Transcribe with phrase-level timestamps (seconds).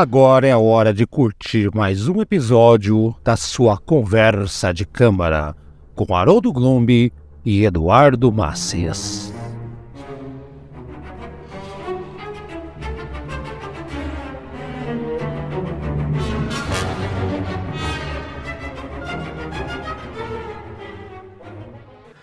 [0.00, 5.54] Agora é a hora de curtir mais um episódio da sua conversa de câmara
[5.94, 7.12] com Haroldo Glombi
[7.44, 9.30] e Eduardo Macias.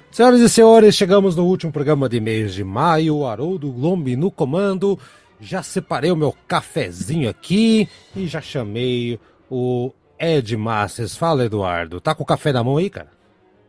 [0.10, 3.24] Senhoras e senhores, chegamos no último programa de mês de maio.
[3.24, 4.98] Haroldo Glombi no comando.
[5.40, 9.20] Já separei o meu cafezinho aqui e já chamei
[9.50, 11.16] o Ed Masters.
[11.16, 12.02] Fala, Eduardo.
[12.02, 13.10] Tá com o café na mão aí, cara?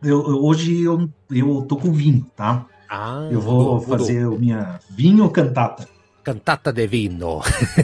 [0.01, 2.65] Eu, eu, hoje eu, eu tô com vinho, tá?
[2.89, 4.39] Ah, eu vou mudou, fazer mudou.
[4.39, 5.87] minha vinho cantata.
[6.23, 7.41] Cantata de vinho.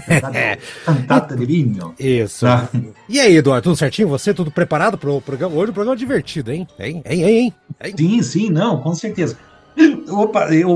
[0.07, 1.93] Cantata, cantata de vinho.
[1.99, 2.45] Isso.
[2.45, 2.69] Tá.
[3.07, 4.07] E aí, Eduardo, tudo certinho?
[4.09, 5.55] Você tudo preparado pro programa?
[5.55, 6.67] Hoje o programa é divertido, hein?
[6.79, 7.93] Hein, hein, hein, hein?
[7.97, 9.37] Sim, sim, não, com certeza.
[10.09, 10.69] Opa, eu.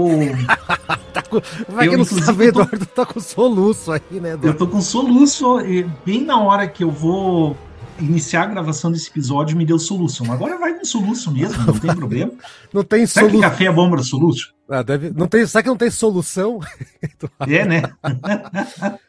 [1.13, 1.41] tá com...
[1.67, 4.47] Vai eu, que não sabe, Eduardo tá com soluço aí, né, Eduardo?
[4.47, 7.55] Eu tô com soluço, e bem na hora que eu vou
[7.99, 10.29] iniciar a gravação desse episódio me deu soluço.
[10.31, 12.31] Agora vai com soluço mesmo, não tem problema.
[12.71, 13.39] Não tem solução.
[13.39, 14.53] que café é bom para soluço?
[14.69, 15.09] Ah, deve...
[15.09, 15.43] não tem...
[15.47, 16.59] Será que não tem solução?
[17.47, 17.81] é, né?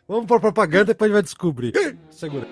[0.08, 1.74] Vamos para propaganda e depois vai descobrir.
[2.10, 2.46] Segura.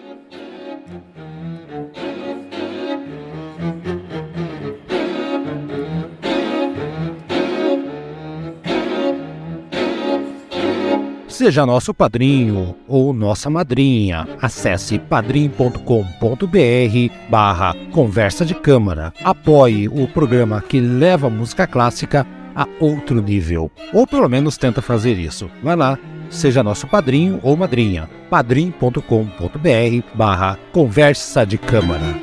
[11.39, 14.27] Seja nosso padrinho ou nossa madrinha.
[14.43, 15.79] Acesse padrim.com.br
[17.31, 19.13] barra conversa de câmara.
[19.23, 23.71] Apoie o programa que leva a música clássica a outro nível.
[23.93, 25.49] Ou pelo menos tenta fazer isso.
[25.63, 25.97] Vai lá,
[26.29, 28.11] seja nosso padrinho ou madrinha.
[28.29, 29.01] padrim.com.br
[30.17, 32.17] barra conversa de câmara.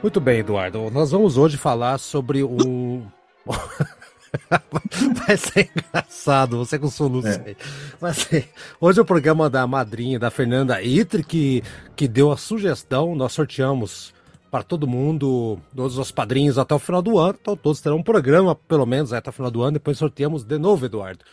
[0.00, 0.88] Muito bem, Eduardo.
[0.88, 3.02] Nós vamos hoje falar sobre um...
[5.26, 7.42] Vai ser engraçado, você com soluço é.
[7.46, 7.56] aí.
[8.00, 8.48] Vai ser.
[8.80, 11.62] Hoje é o programa da madrinha, da Fernanda Itre, que,
[11.94, 14.12] que deu a sugestão, nós sorteamos
[14.50, 17.38] para todo mundo, todos os padrinhos até o final do ano.
[17.40, 20.58] Então todos terão um programa, pelo menos até o final do ano, depois sorteamos de
[20.58, 21.24] novo, Eduardo.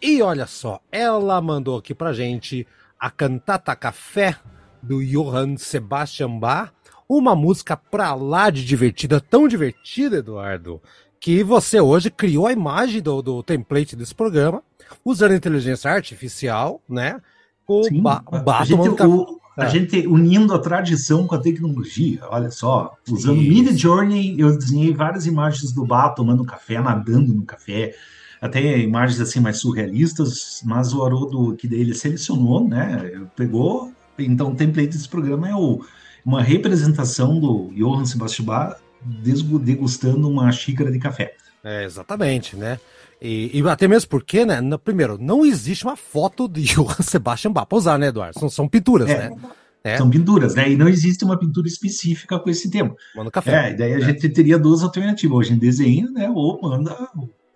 [0.00, 2.66] E olha só, ela mandou aqui pra gente
[2.98, 4.36] a Cantata Café
[4.82, 6.72] do Johann Sebastian Bach,
[7.08, 10.80] uma música pra lá de divertida, tão divertida, Eduardo,
[11.20, 14.62] que você hoje criou a imagem do, do template desse programa,
[15.04, 17.20] usando inteligência artificial, né?
[17.68, 18.24] O Sim, ba
[18.58, 19.70] a, gente, o, a é.
[19.70, 25.26] gente unindo a tradição com a tecnologia, olha só, usando Mid Journey, eu desenhei várias
[25.26, 27.94] imagens do Bá tomando café, nadando no café,
[28.40, 33.22] até imagens assim mais surrealistas, mas o Haroldo que ele selecionou, né?
[33.36, 35.84] Pegou, então o template desse programa é o,
[36.24, 41.34] uma representação do Johann Sebastian Bach degustando uma xícara de café.
[41.62, 42.78] É, exatamente, né?
[43.20, 44.60] E, e, até mesmo porque, né?
[44.60, 48.38] No, primeiro, não existe uma foto de Johann Sebastian Bach para usar, né, Eduardo?
[48.38, 49.36] São, são pinturas, é, né?
[49.84, 49.96] É.
[49.96, 50.70] São pinturas, né?
[50.70, 52.94] E não existe uma pintura específica com esse tema.
[53.14, 53.70] Manda café.
[53.70, 54.00] É, daí a é.
[54.00, 56.30] gente teria duas alternativas, hoje em desenho, né?
[56.30, 56.96] Ou manda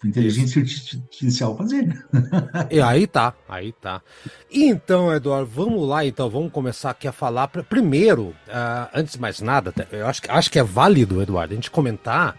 [0.07, 0.97] inteligência Isso.
[0.97, 1.87] artificial fazer.
[1.87, 2.03] Né?
[2.71, 4.03] E aí tá, aí tá.
[4.51, 7.49] Então, Eduardo, vamos lá então, vamos começar aqui a falar.
[7.49, 11.71] Primeiro, uh, antes de mais nada, eu acho, acho que é válido, Eduardo, a gente
[11.71, 12.37] comentar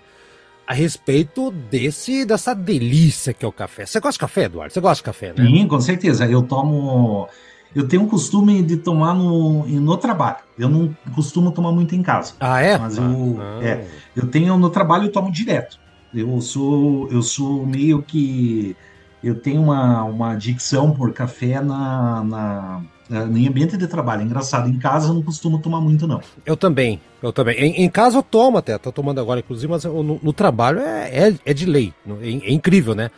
[0.68, 3.86] a respeito desse dessa delícia que é o café.
[3.86, 4.74] Você gosta de café, Eduardo?
[4.74, 5.46] Você gosta de café, né?
[5.46, 6.26] Sim, com certeza.
[6.26, 7.28] Eu tomo.
[7.76, 10.38] Eu tenho o costume de tomar no, no trabalho.
[10.58, 12.34] Eu não costumo tomar muito em casa.
[12.40, 12.78] Ah, é?
[12.78, 15.78] Mas eu, ah, é, eu tenho no trabalho, eu tomo direto.
[16.16, 18.76] Eu sou, eu sou meio que.
[19.24, 24.22] Eu tenho uma, uma adicção por café na, na, em ambiente de trabalho.
[24.22, 26.22] Engraçado, em casa eu não costumo tomar muito, não.
[26.46, 27.56] Eu também, eu também.
[27.58, 31.30] Em, em casa eu tomo até, tô tomando agora, inclusive, mas no, no trabalho é,
[31.30, 31.94] é, é, de lei.
[32.22, 33.12] É, é, incrível, né?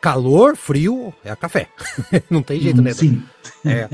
[0.00, 1.68] Calor, frio, é café.
[2.30, 2.92] não tem jeito, né?
[2.92, 3.22] Sim.
[3.64, 3.88] É.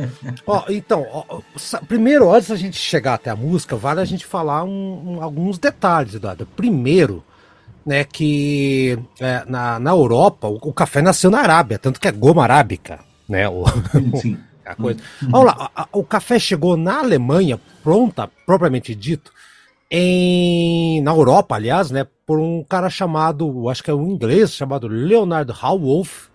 [0.46, 1.40] Ó, então, ó,
[1.88, 5.58] primeiro, antes da gente chegar até a música, vale a gente falar um, um, alguns
[5.58, 6.46] detalhes, Eduardo.
[6.54, 7.24] Primeiro,
[7.84, 12.12] né, que é, na, na Europa o, o, café nasceu na Arábia, tanto que é
[12.12, 13.48] goma arábica, né?
[13.48, 13.64] O,
[14.20, 14.38] Sim.
[14.64, 15.00] a coisa.
[15.22, 15.30] Uhum.
[15.30, 19.32] Vamos lá, a, a, o café chegou na Alemanha, pronta, propriamente dito,
[19.90, 24.88] em, na Europa, aliás, né, por um cara chamado, acho que é um inglês, chamado
[24.88, 26.28] Leonard Hallwolf,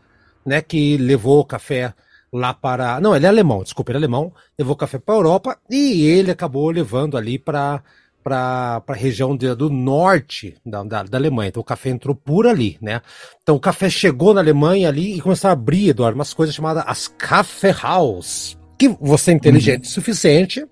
[0.45, 1.93] né, que levou o café
[2.31, 3.01] lá para.
[3.01, 6.05] Não, ele é alemão, desculpa, ele é alemão, levou o café para a Europa e
[6.05, 7.81] ele acabou levando ali para
[8.29, 11.49] para a região de, do norte da, da, da, Alemanha.
[11.49, 13.01] Então o café entrou por ali, né?
[13.41, 16.83] Então o café chegou na Alemanha ali e começou a abrir, Eduardo, umas coisas chamadas
[16.85, 18.57] as Kaffeehaus.
[18.77, 20.65] Que você é inteligente o suficiente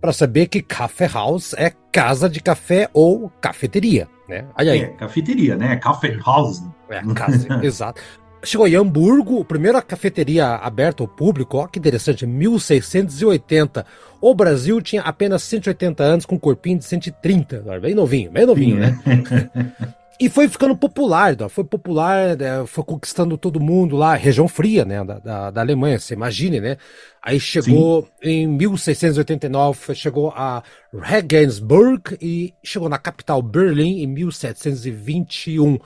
[0.00, 4.46] para saber que Kaffeehaus é casa de café ou cafeteria, né?
[4.56, 4.80] Aí, aí.
[4.80, 5.76] É, cafeteria, né?
[5.76, 6.60] Kaffeehaus.
[6.90, 8.02] É, casa, exato.
[8.42, 13.86] chegou em Hamburgo, a primeira cafeteria aberta ao público, ó que interessante, 1680.
[14.22, 18.76] O Brasil tinha apenas 180 anos com um corpinho de 130, bem novinho, bem novinho,
[18.76, 19.74] Sim, né?
[20.20, 25.02] E foi ficando popular, foi popular, né, foi conquistando todo mundo lá, região fria, né,
[25.02, 26.76] da, da, da Alemanha, você imagine, né?
[27.20, 28.30] Aí chegou Sim.
[28.30, 30.62] em 1689, chegou a
[30.94, 35.80] Regensburg e chegou na capital Berlim em 1721.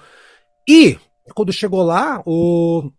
[0.68, 0.98] E
[1.34, 2.90] quando chegou lá, o,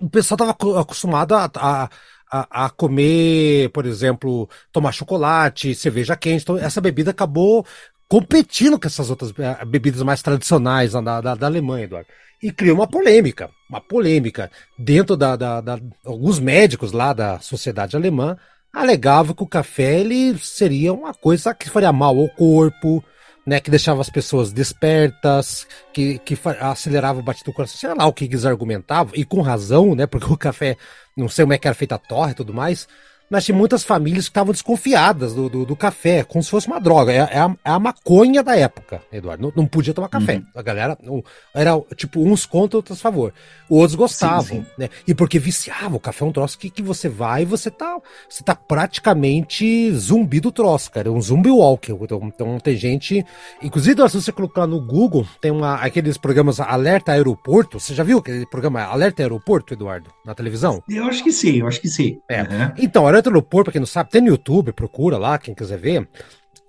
[0.00, 1.88] o pessoal estava acostumado a, a
[2.30, 6.42] a, a, comer, por exemplo, tomar chocolate, cerveja quente.
[6.42, 7.64] Então, essa bebida acabou
[8.08, 12.08] competindo com essas outras eh, bebidas mais tradicionais da, da, da Alemanha, Eduardo.
[12.42, 17.96] E criou uma polêmica, uma polêmica dentro da, da, da, alguns médicos lá da sociedade
[17.96, 18.36] alemã
[18.72, 23.02] alegavam que o café ele seria uma coisa que faria mal ao corpo,
[23.48, 28.06] né, que deixava as pessoas despertas, que, que acelerava o batido do coração, sei lá
[28.06, 30.76] o que eles argumentavam, e com razão, né, porque o café,
[31.16, 32.86] não sei como é que era feita a torre e tudo mais,
[33.30, 36.80] mas tinha muitas famílias que estavam desconfiadas do, do, do, café, como se fosse uma
[36.80, 37.12] droga.
[37.12, 39.42] É, é, a, é a, maconha da época, Eduardo.
[39.42, 40.36] Não, não podia tomar café.
[40.36, 40.46] Uhum.
[40.54, 41.22] A galera não,
[41.54, 43.32] era tipo uns contra, outros a favor.
[43.68, 44.66] Outros gostavam, sim, sim.
[44.78, 44.88] né?
[45.06, 47.98] E porque viciava, o café é um troço que, que você vai e você tá,
[48.28, 51.08] você tá praticamente zumbi do troço, cara.
[51.08, 51.92] É um zumbi walker.
[51.92, 53.24] Então, então tem gente.
[53.62, 57.78] Inclusive, se você colocar no Google, tem uma, aqueles programas Alerta Aeroporto.
[57.78, 60.10] Você já viu aquele programa Alerta Aeroporto, Eduardo?
[60.24, 60.82] Na televisão?
[60.88, 62.18] Eu acho que sim, eu acho que sim.
[62.28, 62.42] É.
[62.42, 62.72] Uhum.
[62.78, 66.08] Então, Alerta Aeroporto, pra quem não sabe, tem no YouTube, procura lá, quem quiser ver.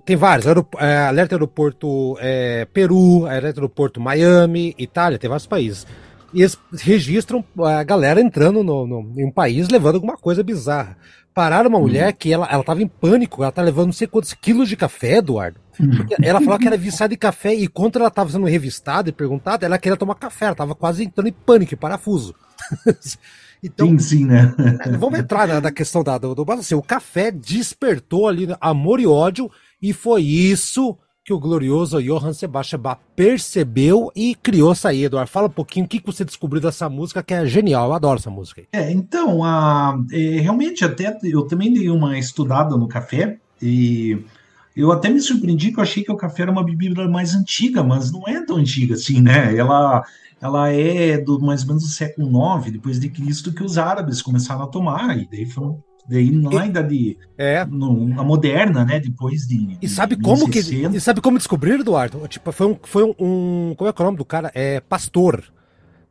[0.06, 0.46] Tem vários,
[0.80, 5.86] é, Alerta Aeroporto é, Peru, Alerta Aeroporto Miami, Itália, tem vários países.
[6.34, 10.98] E eles registram a galera entrando no, no, em um país levando alguma coisa bizarra.
[11.34, 11.86] Pararam uma uhum.
[11.86, 14.76] mulher que ela, ela tava em pânico, ela tá levando não sei quantos quilos de
[14.76, 15.60] café, Eduardo.
[15.80, 16.06] Uhum.
[16.22, 19.66] Ela falou que era viciada em café e quando ela tava sendo revistada e perguntada,
[19.66, 22.36] ela queria tomar café, ela tava quase entrando em pânico, em parafuso.
[23.64, 24.54] Então, sim, sim, né?
[24.98, 29.08] vamos entrar na, na questão da, do, do assim, o café despertou ali amor e
[29.08, 29.52] ódio,
[29.82, 30.98] e foi isso
[31.30, 35.30] que o glorioso Johann Sebastian Bach percebeu e criou essa aí, Eduardo.
[35.30, 38.32] Fala um pouquinho o que você descobriu dessa música, que é genial, eu adoro essa
[38.32, 38.64] música.
[38.72, 44.18] É, então, a, é, realmente, até eu também dei uma estudada no café e
[44.80, 47.84] eu até me surpreendi que eu achei que o café era uma bebida mais antiga,
[47.84, 49.56] mas não é tão antiga assim, né?
[49.56, 50.04] Ela,
[50.42, 54.22] ela é do mais ou menos do século IX, depois de Cristo, que os árabes
[54.22, 59.00] começaram a tomar, e daí foram daí na idade é no, a moderna, né?
[59.00, 62.26] Depois de e sabe de como que e sabe como descobrir, Eduardo?
[62.28, 64.50] Tipo foi um foi um, um como é que é o nome do cara?
[64.56, 65.44] É pastor.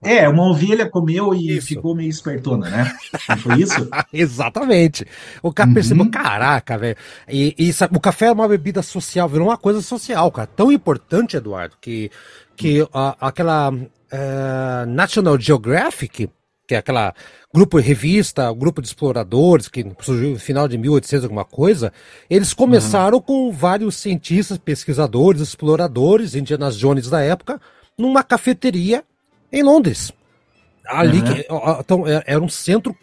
[0.02, 1.68] É, uma ovelha comeu e isso.
[1.68, 2.96] ficou meio espertona, né?
[3.28, 3.88] Não foi isso?
[4.12, 5.04] Exatamente.
[5.42, 5.74] O cara uhum.
[5.74, 6.96] percebeu, caraca, velho.
[7.28, 10.48] E, e sabe, o café é uma bebida social, virou uma coisa social, cara.
[10.54, 12.10] Tão importante, Eduardo, que,
[12.56, 16.30] que a, aquela uh, National Geographic,
[16.66, 17.12] que é aquela
[17.52, 21.92] grupo revista, grupo de exploradores que surgiu no final de 1800 alguma coisa,
[22.30, 23.22] eles começaram uhum.
[23.22, 27.60] com vários cientistas, pesquisadores, exploradores, Indianas Jones da época,
[27.98, 29.02] numa cafeteria
[29.52, 30.12] em Londres.
[30.88, 31.24] Ali, uhum.
[31.24, 31.46] que,
[31.80, 32.96] então, é, era um centro,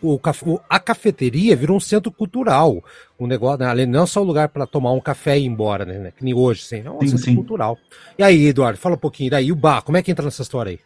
[0.67, 2.83] a cafeteria virou um centro cultural.
[3.19, 5.45] Um negócio, né, ali não é só um lugar para tomar um café e ir
[5.45, 6.11] embora, né?
[6.17, 7.35] Que nem hoje, assim, é um sim, centro sim.
[7.35, 7.77] cultural.
[8.17, 10.71] E aí, Eduardo, fala um pouquinho daí, o bar, como é que entra nessa história
[10.71, 10.79] aí?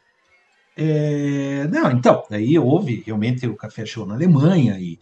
[0.75, 4.99] É, não, então, aí houve realmente o Café Show na Alemanha e,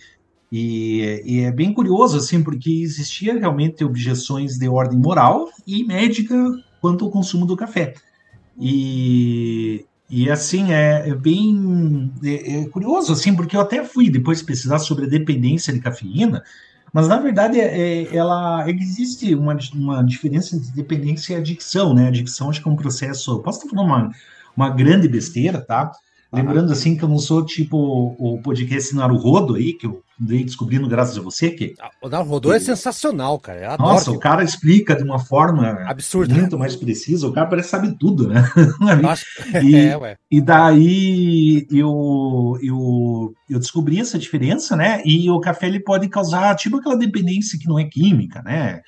[0.51, 6.35] e, e, é bem curioso, assim, porque existia realmente objeções de ordem moral e médica
[6.79, 7.95] quanto ao consumo do café.
[8.59, 14.41] E, e assim, é, é bem é, é curioso, assim, porque eu até fui depois
[14.41, 16.43] pesquisar sobre a dependência de cafeína,
[16.93, 22.07] mas na verdade é, é ela existe uma, uma diferença entre dependência e adicção, né?
[22.07, 23.41] Adicção acho que é um processo.
[23.41, 24.11] Posso estar falando uma
[24.57, 25.91] uma grande besteira, tá?
[26.31, 30.87] Lembrando assim que eu não sou tipo o podcast Naruhodo aí, que eu andei descobrindo
[30.87, 31.51] graças a você.
[31.51, 33.77] Que, ah, o Naruhodo é sensacional, cara.
[33.77, 37.27] Nossa, o cara explica de uma forma absurda, muito mais precisa.
[37.27, 38.43] O cara parece que sabe tudo, né?
[39.63, 45.01] e, é, e daí eu, eu, eu descobri essa diferença, né?
[45.05, 48.81] E o café ele pode causar tipo aquela dependência que não é química, né?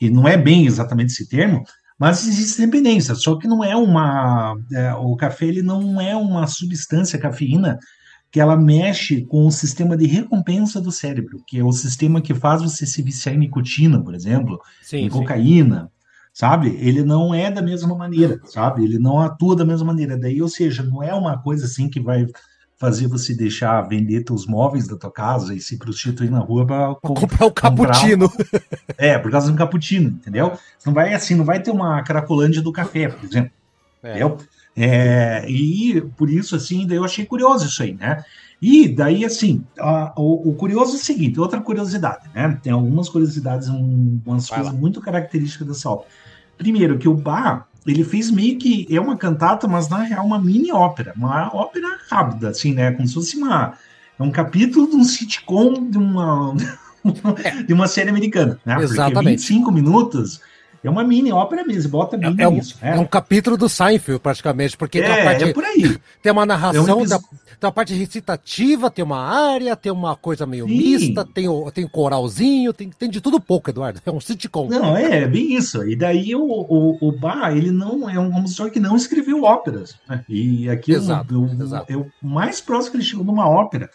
[0.00, 1.62] E não é bem exatamente esse termo,
[2.00, 4.56] mas existe dependência, só que não é uma.
[4.72, 7.78] É, o café ele não é uma substância cafeína
[8.32, 12.32] que ela mexe com o sistema de recompensa do cérebro, que é o sistema que
[12.32, 15.18] faz você se viciar em nicotina, por exemplo, sim, em sim.
[15.18, 15.90] cocaína,
[16.32, 16.74] sabe?
[16.80, 18.82] Ele não é da mesma maneira, sabe?
[18.82, 20.16] Ele não atua da mesma maneira.
[20.16, 22.24] Daí, ou seja, não é uma coisa assim que vai
[22.80, 26.94] fazer você deixar vender teus móveis da tua casa e se prostituir na rua para
[26.94, 28.32] comprar o cappuccino.
[28.96, 30.52] É, por causa do cappuccino, entendeu?
[30.84, 33.50] Não vai assim, não vai ter uma cracolândia do café, por exemplo.
[34.02, 34.10] É.
[34.10, 34.38] Entendeu?
[34.76, 38.22] É, e por isso, assim, daí eu achei curioso isso aí, né?
[38.60, 42.58] E daí, assim, a, o, o, curioso é o seguinte, outra curiosidade, né?
[42.62, 44.78] Tem algumas curiosidades, um, umas Vai coisas lá.
[44.78, 46.06] muito características dessa obra.
[46.58, 50.40] Primeiro, que o Bach, ele fez meio que, é uma cantata, mas na real uma
[50.40, 52.92] mini ópera, uma ópera rápida, assim, né?
[52.92, 53.74] Como se fosse uma,
[54.18, 56.54] é um capítulo de um sitcom de uma,
[57.66, 58.76] de uma série americana, né?
[58.82, 59.14] Exatamente.
[59.14, 60.40] Porque 25 minutos
[60.82, 62.62] é uma mini ópera mesmo, bota bem é, é, um, né?
[62.82, 65.98] é um capítulo do Seinfeld, praticamente, porque é, tem, parte, é por aí.
[66.22, 70.16] tem uma narração, é um da, tem uma parte recitativa, tem uma área, tem uma
[70.16, 70.76] coisa meio Sim.
[70.76, 74.00] mista, tem, tem coralzinho, tem, tem de tudo pouco, Eduardo.
[74.10, 74.66] É um sitcom.
[74.68, 75.86] Não, é, é bem isso.
[75.86, 79.94] E daí o, o, o Bar, ele não é um compositor que não escreveu óperas.
[80.08, 80.24] Né?
[80.28, 81.92] E aqui exato, é, exato.
[81.92, 83.90] é o mais próximo que ele chegou numa ópera.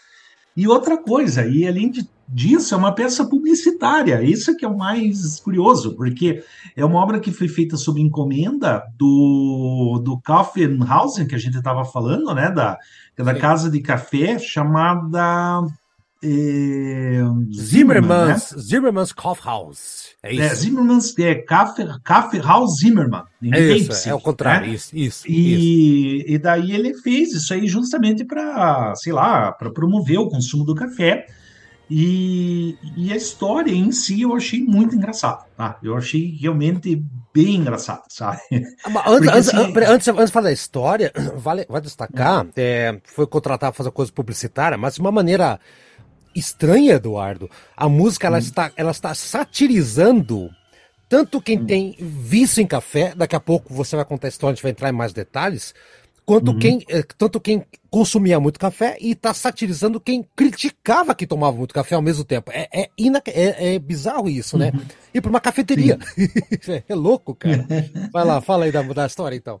[0.56, 4.22] E outra coisa, e além de disso é uma peça publicitária.
[4.22, 6.42] Isso é que é o mais curioso, porque
[6.74, 11.84] é uma obra que foi feita sob encomenda do, do Kaufenhausen, que a gente estava
[11.84, 12.50] falando, né?
[12.50, 12.78] Da,
[13.16, 15.64] da casa de café chamada
[16.28, 17.22] é,
[17.54, 18.58] Zimmermans, né?
[18.60, 20.08] Zimmermans Kaufhaus.
[20.20, 20.42] É, é isso.
[20.42, 21.34] É, Zimmermans é
[22.02, 23.24] Kaufhaus Zimmermann.
[23.52, 24.74] É isso, é o contrário, né?
[24.74, 26.30] isso, isso, e, isso.
[26.32, 30.74] E daí ele fez isso aí justamente para, sei lá, para promover o consumo do
[30.74, 31.26] café.
[31.88, 35.78] E, e, a história em si eu achei muito engraçada, tá?
[35.80, 37.00] Eu achei realmente
[37.32, 38.40] bem engraçada, sabe?
[38.84, 42.50] Ah, antes, antes, assim, antes, antes, de falar da história, vale, vai destacar, uhum.
[42.56, 45.60] é, foi contratado para fazer coisa publicitária, mas de uma maneira
[46.38, 47.50] estranha, Eduardo.
[47.76, 48.40] A música ela, hum.
[48.40, 50.50] está, ela está satirizando
[51.08, 51.66] tanto quem hum.
[51.66, 54.72] tem vício em café, daqui a pouco você vai contar a história, a gente vai
[54.72, 55.72] entrar em mais detalhes,
[56.26, 56.58] quanto uhum.
[56.58, 61.72] quem, eh, tanto quem consumia muito café e está satirizando quem criticava que tomava muito
[61.72, 62.50] café ao mesmo tempo.
[62.52, 64.72] É, é, ina, é, é bizarro isso, né?
[64.74, 64.82] Uhum.
[65.14, 65.96] E para uma cafeteria.
[66.88, 67.64] é louco, cara.
[68.12, 69.60] Vai lá, fala aí da, da história então.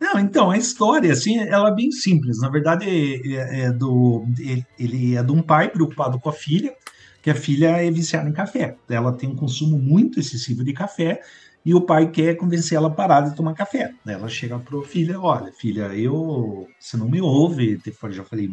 [0.00, 2.40] Não, então, a história, assim, ela é bem simples.
[2.40, 2.86] Na verdade,
[3.34, 4.26] é, é do,
[4.78, 6.74] ele é de um pai preocupado com a filha,
[7.22, 8.76] que a filha é viciada em café.
[8.88, 11.20] Ela tem um consumo muito excessivo de café
[11.64, 13.92] e o pai quer convencer ela a parar de tomar café.
[14.06, 18.48] Ela chega para a filha, olha, filha, eu, você não me ouve, já falei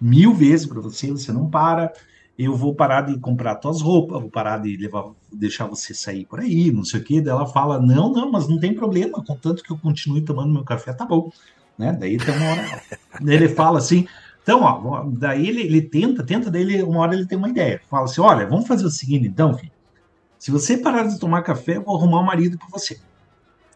[0.00, 1.92] mil vezes para você, você não para,
[2.38, 6.40] eu vou parar de comprar tuas roupas, vou parar de levar, deixar você sair por
[6.40, 7.20] aí, não sei o quê.
[7.20, 10.64] Daí ela fala, não, não, mas não tem problema, contanto que eu continue tomando meu
[10.64, 11.30] café, tá bom.
[11.78, 11.92] Né?
[11.92, 12.82] Daí tem uma hora.
[13.26, 14.06] ele fala assim,
[14.42, 17.80] então, ó, daí ele, ele tenta, tenta, daí ele, uma hora ele tem uma ideia.
[17.88, 19.72] Fala assim: olha, vamos fazer o seguinte, então, filho.
[20.38, 22.98] Se você parar de tomar café, eu vou arrumar um marido para você.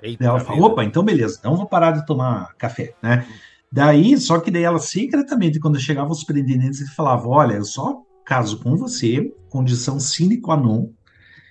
[0.03, 3.25] Eita, daí ela fala, opa, então beleza, então vou parar de tomar café, né?
[3.71, 8.03] Daí, só que daí ela secretamente, quando chegava os pretendentes, ele falava, olha, eu só
[8.27, 10.91] caso com você, condição sine qua non,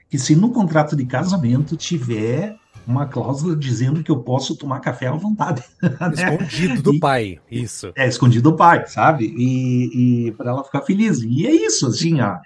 [0.09, 2.55] que se no contrato de casamento tiver
[2.85, 5.63] uma cláusula dizendo que eu posso tomar café à vontade.
[5.81, 6.35] Né?
[6.35, 7.91] Escondido do e, pai, isso.
[7.95, 9.33] É, escondido do pai, sabe?
[9.35, 11.21] E, e para ela ficar feliz.
[11.21, 12.37] E é isso, assim, ó,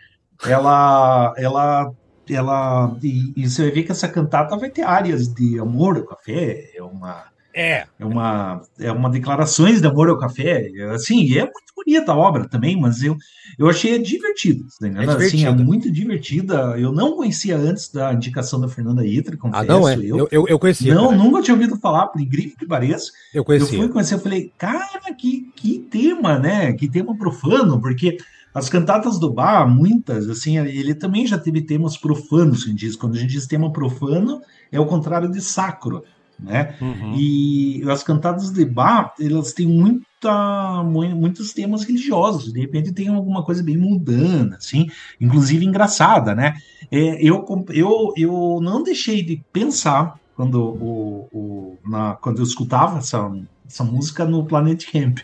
[0.46, 1.92] ela, ela
[2.30, 6.06] ela e, e, você vai ver que essa cantata vai ter áreas de amor ao
[6.06, 11.42] café, é uma é, é uma é uma declarações de amor ao café, assim, é
[11.42, 13.18] muito bonita a obra também, mas eu
[13.58, 16.78] eu achei divertida, tá é assim, é muito divertida.
[16.78, 19.64] Eu não conhecia antes da indicação da Fernanda Itra, confesso.
[19.64, 19.96] Ah, não é?
[19.98, 20.94] Eu, eu, eu, conhecia.
[20.94, 21.18] Não, cara.
[21.18, 23.12] nunca tinha ouvido falar, por incrível que pareça.
[23.34, 23.78] Eu conhecia.
[23.78, 26.72] Eu fui conhecer, eu falei, cara, que, que tema, né?
[26.74, 28.18] Que tema profano, porque
[28.54, 32.96] as cantatas do Bach, muitas, assim, ele também já teve temas profanos, gente diz.
[32.96, 34.42] Quando a gente diz tema profano,
[34.72, 36.04] é o contrário de sacro,
[36.40, 36.76] né?
[36.82, 37.16] Uhum.
[37.18, 42.54] E as cantatas de Bach, elas têm muita, muitos temas religiosos.
[42.54, 44.88] De repente tem alguma coisa bem mundana, assim,
[45.20, 46.56] inclusive engraçada, né?
[46.92, 53.00] É, eu, eu, eu não deixei de pensar quando, o, o, na, quando eu escutava
[53.00, 53.30] essa,
[53.68, 55.20] essa música no Planet Camp.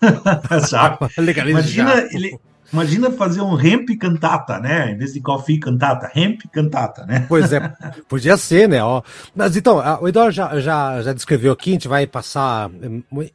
[1.50, 2.38] Imagina ele
[2.74, 4.90] Imagina fazer um ramp cantata, né?
[4.90, 7.24] Em vez de coffee cantata, ramp cantata, né?
[7.28, 7.60] Pois é,
[8.08, 8.82] podia ser, né?
[8.82, 9.00] Ó,
[9.34, 12.68] mas então, o Eduardo já, já, já descreveu aqui, a gente vai passar.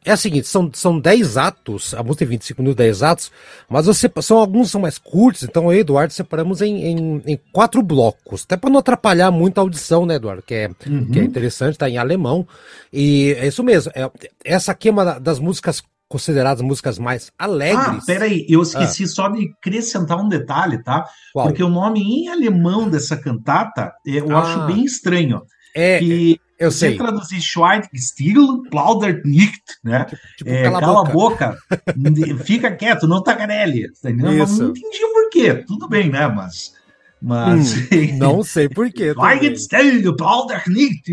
[0.04, 3.32] É o seguinte, são, são 10 atos, a música tem 25 minutos, 10 atos,
[3.66, 7.40] mas você, são, alguns são mais curtos, então eu e Eduardo separamos em, em, em
[7.50, 10.42] quatro blocos, até para não atrapalhar muito a audição, né, Eduardo?
[10.42, 11.06] Que é, uhum.
[11.06, 12.46] que é interessante, tá em alemão.
[12.92, 14.10] E é isso mesmo, é,
[14.44, 17.86] essa aqui é uma das músicas consideradas músicas mais alegres.
[17.86, 19.06] Ah, peraí, eu esqueci ah.
[19.06, 21.06] só de acrescentar um detalhe, tá?
[21.32, 21.46] Qual?
[21.46, 24.40] Porque o nome em alemão dessa cantata eu ah.
[24.40, 25.40] acho bem estranho.
[25.74, 26.96] É, que eu você sei.
[26.96, 30.04] traduzir Schweigstil, plaudert nicht, né?
[30.04, 33.86] Tipo, tipo é, cala, cala, a boca, boca fica quieto, não tagarele.
[34.02, 36.26] Tá não entendi o porquê, tudo bem, né?
[36.26, 36.72] Mas
[37.20, 37.74] Mas.
[37.74, 39.12] Hum, não sei porquê.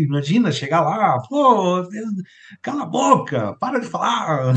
[0.00, 1.86] Imagina chegar lá, pô,
[2.62, 4.54] cala a boca, para de falar.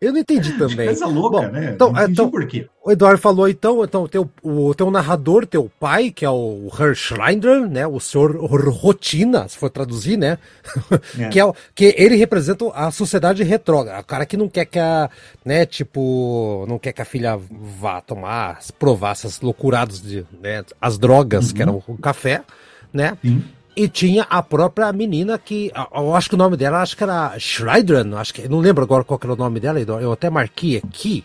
[0.00, 0.86] Eu não entendi também.
[0.86, 1.72] Coisa louca, Bom, né?
[1.74, 2.68] Então, então, por quê.
[2.86, 6.94] O Eduardo falou, então, então teu, o teu narrador, teu pai, que é o Herr
[6.94, 7.84] Schreiner, né?
[7.84, 10.38] O senhor Rotina, se for traduzir, né?
[11.18, 11.26] É.
[11.28, 14.00] que, é, que ele representa a sociedade retrógrada.
[14.00, 15.10] O cara que não quer que a,
[15.44, 20.64] né, tipo, não quer que a filha vá tomar, provar essas loucuradas de, né?
[20.80, 21.54] as drogas, uhum.
[21.56, 22.44] que eram o café,
[22.92, 23.18] né?
[23.20, 23.42] Sim.
[23.74, 27.36] E tinha a própria menina que, eu acho que o nome dela, acho que era
[27.36, 31.24] Schreidran, acho que, não lembro agora qual era o nome dela, eu até marquei aqui,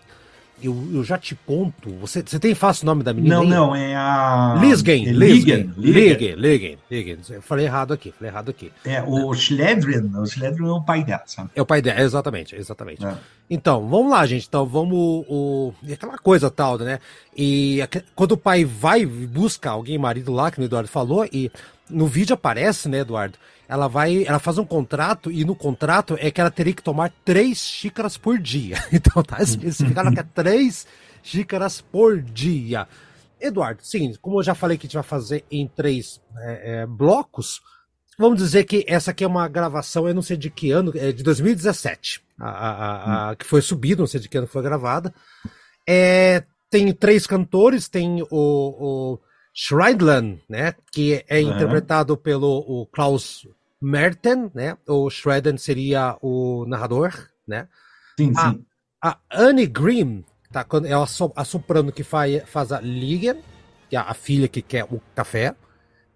[0.62, 1.90] eu, eu já te conto.
[1.98, 3.36] Você, você tem fácil o nome da menina?
[3.36, 3.50] Não, aí?
[3.50, 4.58] não, é a.
[4.60, 5.08] Lisgen.
[5.08, 5.74] É Lisgen.
[5.78, 6.36] Lisgen.
[6.36, 6.78] Lisgen.
[6.90, 7.18] Lisgen.
[7.30, 8.72] Eu falei errado aqui, falei errado aqui.
[8.86, 11.50] É, o Schledrin, o Schledrin é o pai dela, sabe?
[11.56, 13.06] É o pai dela, exatamente, exatamente.
[13.06, 13.16] É.
[13.50, 14.48] Então, vamos lá, gente.
[14.48, 15.26] Então, vamos.
[15.28, 17.00] O, aquela coisa tal, né?
[17.36, 17.80] E
[18.16, 21.52] quando o pai vai buscar alguém, marido lá, que o Eduardo falou, e
[21.90, 23.38] no vídeo aparece, né, Eduardo?
[23.72, 27.10] Ela vai, ela faz um contrato e no contrato é que ela teria que tomar
[27.24, 28.76] três xícaras por dia.
[28.92, 30.86] Então tá especificado que é três
[31.24, 32.86] xícaras por dia.
[33.40, 36.86] Eduardo, sim, como eu já falei que a gente vai fazer em três é, é,
[36.86, 37.62] blocos,
[38.20, 41.14] vamos dizer que essa aqui é uma gravação, eu não sei de que ano, é
[41.14, 43.36] de 2017, a, a, a, hum.
[43.38, 45.14] que foi subido, não sei de que ano foi gravada.
[45.88, 49.20] É, tem três cantores, tem o, o
[49.54, 53.48] Schreidland, né, que é interpretado pelo o Klaus
[53.82, 54.78] Merten, né?
[54.88, 57.68] O Shredden seria o narrador, né?
[58.20, 58.66] Sim, a, sim.
[59.04, 60.66] A Annie Grimm, tá?
[60.86, 63.42] É a, a soprano que faz, faz a Ligen,
[63.90, 65.56] que é a filha que quer o café.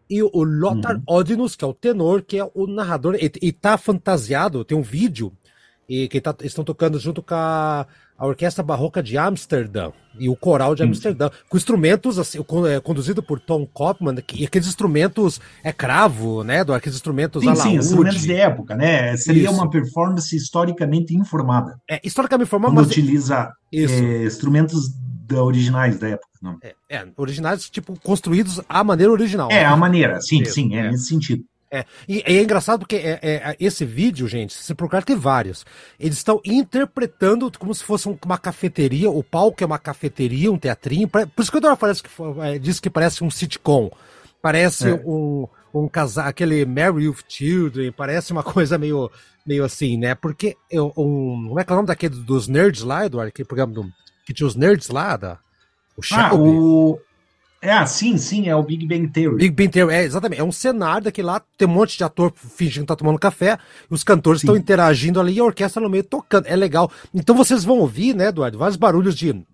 [0.07, 1.03] E o Lothar uhum.
[1.07, 3.15] Odinus, que é o tenor, que é o narrador.
[3.15, 5.33] E, e tá fantasiado, tem um vídeo
[5.87, 7.85] e que tá, estão tocando junto com a
[8.17, 12.39] a Orquestra Barroca de Amsterdã e o Coral de Amsterdã, com instrumentos assim,
[12.69, 17.53] é, conduzido por Tom Kopman, e aqueles instrumentos é cravo, né, do aqueles instrumentos sim,
[17.55, 19.17] sim, instrumentos de época, né?
[19.17, 19.53] Seria Isso.
[19.53, 21.77] uma performance historicamente informada.
[21.89, 24.89] É, historicamente informada, mas utiliza é, instrumentos
[25.27, 26.57] da originais da época, não.
[26.63, 29.51] É, é, originais tipo construídos à maneira original.
[29.51, 29.65] É, né?
[29.65, 31.43] a maneira, sim, sim, é, é nesse sentido.
[31.75, 35.15] É, e, e, é engraçado porque é, é, é, esse vídeo, gente, se procurar, tem
[35.15, 35.65] vários.
[35.99, 41.07] Eles estão interpretando como se fosse uma cafeteria, o palco é uma cafeteria, um teatrinho.
[41.07, 42.09] Por isso que eu adoro parece que
[42.41, 43.91] é, disse que parece um sitcom.
[44.41, 44.93] Parece é.
[44.93, 49.11] um, um casal, aquele Mary with Children, parece uma coisa meio,
[49.45, 50.15] meio assim, né?
[50.15, 53.29] Porque eu, um, como é que é o nome daquele dos nerds lá, Eduardo?
[53.29, 53.91] Aquele programa do,
[54.25, 55.39] que tinha os nerds lá, da,
[55.97, 56.29] o Shelby.
[56.29, 56.99] Ah, o,
[57.69, 59.37] é, sim, sim, é o Big Bang Theory.
[59.37, 60.39] Big Bang Theory, é, exatamente.
[60.39, 63.57] É um cenário que lá tem um monte de ator fingindo que tá tomando café,
[63.89, 66.47] os cantores estão interagindo ali e a orquestra no meio tocando.
[66.47, 66.91] É legal.
[67.13, 69.45] Então vocês vão ouvir, né, Eduardo, vários barulhos de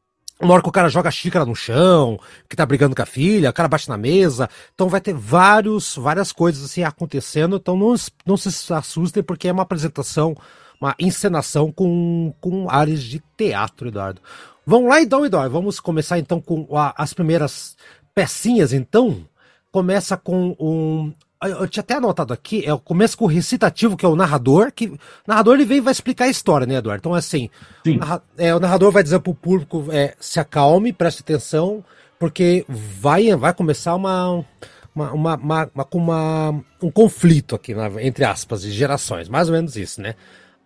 [0.41, 2.19] uma hora que o cara joga a xícara no chão,
[2.49, 4.49] que tá brigando com a filha, o cara bate na mesa.
[4.73, 7.57] Então vai ter vários, várias coisas assim acontecendo.
[7.57, 7.93] Então não,
[8.25, 10.35] não se assustem, porque é uma apresentação,
[10.79, 14.19] uma encenação com, com áreas de teatro, Eduardo.
[14.65, 15.53] Vamos lá então, Eduardo.
[15.53, 17.75] Vamos começar então com a, as primeiras
[18.13, 19.25] pecinhas, então,
[19.71, 21.13] começa com um.
[21.41, 24.85] Eu tinha até anotado aqui, é, começa com o recitativo, que é o narrador, que
[24.85, 26.99] o narrador ele vem e vai explicar a história, né, Eduardo?
[26.99, 27.49] Então, assim,
[27.83, 31.83] o, é, o narrador vai dizer pro público é, se acalme, preste atenção,
[32.19, 34.45] porque vai, vai começar uma,
[34.93, 39.99] uma, uma, uma, uma um conflito aqui, entre aspas, de gerações, mais ou menos isso,
[39.99, 40.13] né?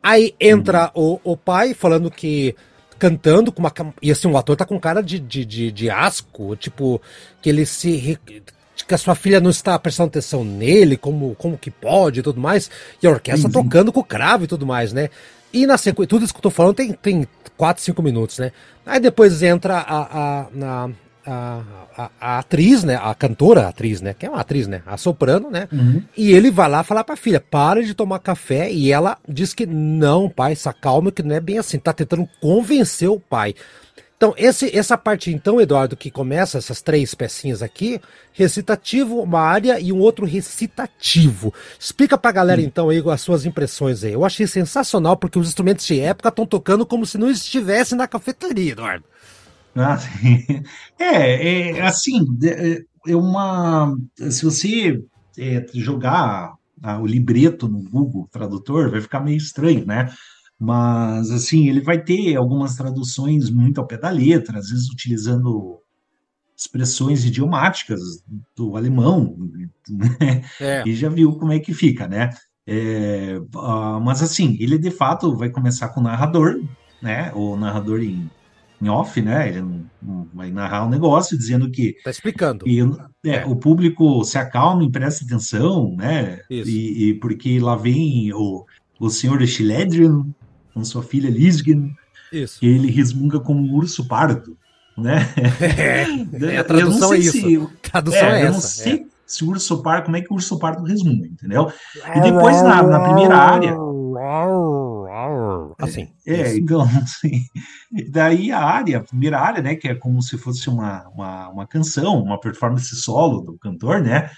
[0.04, 1.20] Aí entra uhum.
[1.24, 2.54] o, o pai falando que
[2.98, 3.74] cantando com uma.
[4.02, 7.02] E assim, o ator tá com cara de, de, de, de asco, tipo,
[7.42, 8.20] que ele se.
[8.88, 12.40] que a sua filha não está prestando atenção nele, como, como que pode e tudo
[12.40, 12.70] mais.
[13.02, 13.64] E a orquestra sim, sim.
[13.64, 15.10] tocando com o cravo e tudo mais, né?
[15.52, 18.52] E na sequência, tudo isso que eu tô falando tem, tem 4, 5 minutos, né?
[18.86, 20.90] Aí depois entra a, a, na,
[21.26, 21.62] a,
[21.98, 22.96] a, a, atriz, né?
[22.96, 24.14] A cantora, a atriz, né?
[24.14, 24.82] Que é uma atriz, né?
[24.86, 25.68] A soprano, né?
[25.72, 26.02] Uhum.
[26.16, 28.72] E ele vai lá falar pra filha, para de tomar café.
[28.72, 31.80] E ela diz que não, pai, se acalma, que não é bem assim.
[31.80, 33.56] Tá tentando convencer o pai.
[34.18, 38.00] Então, esse, essa parte, então, Eduardo, que começa essas três pecinhas aqui,
[38.32, 41.54] recitativo, uma área e um outro recitativo.
[41.78, 44.14] Explica pra galera, então, aí, as suas impressões aí.
[44.14, 48.08] Eu achei sensacional, porque os instrumentos de época estão tocando como se não estivesse na
[48.08, 49.04] cafeteria, Eduardo.
[49.76, 50.00] Ah,
[50.98, 53.96] é, é, assim, é, é uma.
[54.30, 55.04] Se você
[55.38, 60.10] é, jogar ah, o libreto no Google Tradutor, vai ficar meio estranho, né?
[60.58, 65.80] Mas, assim, ele vai ter algumas traduções muito ao pé da letra, às vezes utilizando
[66.58, 68.00] expressões idiomáticas
[68.56, 69.36] do alemão,
[69.90, 70.42] né?
[70.62, 70.84] É.
[70.88, 72.30] E já viu como é que fica, né?
[72.66, 76.62] É, uh, mas, assim, ele de fato vai começar com o narrador,
[77.02, 77.32] né?
[77.36, 78.30] O narrador em
[78.82, 79.50] em off, né?
[79.50, 79.86] Ele
[80.34, 81.96] vai narrar um negócio dizendo que.
[82.04, 82.68] Tá explicando.
[82.68, 82.82] E,
[83.26, 83.46] é, é.
[83.46, 86.42] O público se acalma e presta atenção, né?
[86.50, 86.70] Isso.
[86.70, 88.66] E, e porque lá vem o,
[89.00, 90.26] o senhor Schledrian
[90.74, 91.96] com sua filha Lisgen,
[92.32, 92.60] isso.
[92.60, 94.58] que ele resmunga como um urso pardo,
[94.98, 95.28] né?
[96.42, 97.32] É, a tradução é isso.
[97.32, 98.48] Se, tradução é, é essa.
[98.48, 99.06] Eu não sei é.
[99.26, 101.72] se o urso pardo, como é que o urso pardo resmunga, entendeu?
[102.16, 103.76] E depois na, na primeira área
[105.80, 106.10] Assim.
[106.26, 107.46] É, então, assim,
[108.10, 111.68] daí a área, a primeira área, né, que é como se fosse uma, uma, uma
[111.68, 114.30] canção, uma performance solo do cantor, né,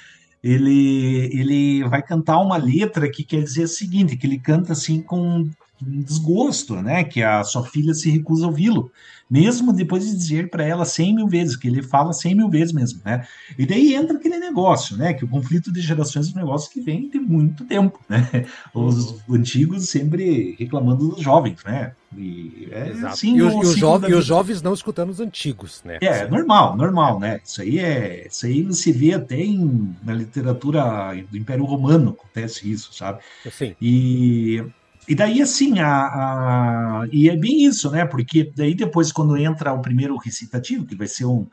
[0.43, 5.01] ele, ele vai cantar uma letra que quer dizer o seguinte, que ele canta assim
[5.01, 5.49] com
[5.81, 8.91] desgosto, né, que a sua filha se recusa a ouvi-lo
[9.29, 12.73] mesmo depois de dizer para ela cem mil vezes, que ele fala cem mil vezes
[12.73, 13.27] mesmo, né?
[13.57, 15.13] E daí entra aquele negócio, né?
[15.13, 18.45] Que o conflito de gerações é um negócio que vem de muito tempo, né?
[18.73, 21.91] Os antigos sempre reclamando dos jovens, né?
[22.17, 25.97] E, é, assim, e, o, e, jo e os jovens não escutando os antigos, né?
[26.01, 27.41] É, normal, normal, né?
[27.43, 32.71] Isso aí é, isso aí se vê até em, na literatura do Império Romano acontece
[32.71, 33.19] isso, sabe?
[33.51, 33.75] Sim.
[33.81, 34.63] E
[35.07, 38.05] e daí, assim, a, a, e é bem isso, né?
[38.05, 41.47] Porque daí depois, quando entra o primeiro recitativo, que vai ser um,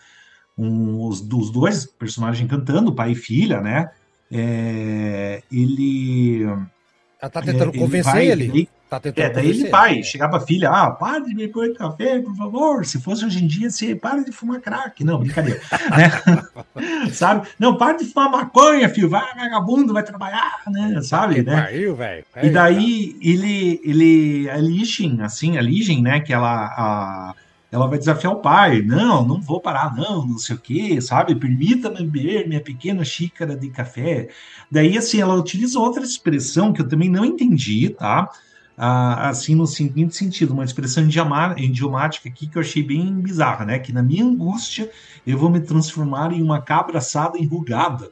[0.59, 3.91] um os, dos dois personagens cantando, pai e filha, né?
[4.31, 6.43] É, ele.
[6.43, 8.45] Ela tá tentando é, convencer vai, ele.
[8.45, 10.03] ele Tá é, daí ele vai, é.
[10.03, 12.85] chegar pra filha, ah, para de beber café, por favor.
[12.85, 15.03] Se fosse hoje em dia, você para de fumar crack.
[15.03, 15.61] Não, brincadeira.
[15.97, 17.11] né?
[17.11, 17.49] Sabe?
[17.59, 19.09] Não, para de fumar maconha, filho.
[19.09, 21.01] Vai, vagabundo, vai trabalhar, né?
[21.03, 21.63] Sabe, né?
[21.63, 22.25] Pariu, velho.
[22.43, 27.35] E daí ele, ele, a Lishin, assim, a Lishin, né, que ela, a,
[27.73, 28.83] ela vai desafiar o pai.
[28.83, 31.35] Não, não vou parar, não, não sei o quê, sabe?
[31.35, 34.29] Permita-me beber minha pequena xícara de café.
[34.71, 38.31] Daí, assim, ela utiliza outra expressão que eu também não entendi, tá?
[38.77, 41.05] Ah, assim no seguinte sentido, uma expressão
[41.57, 43.79] idiomática aqui que eu achei bem bizarra, né?
[43.79, 44.91] Que na minha angústia
[45.27, 48.11] eu vou me transformar em uma cabra assada enrugada.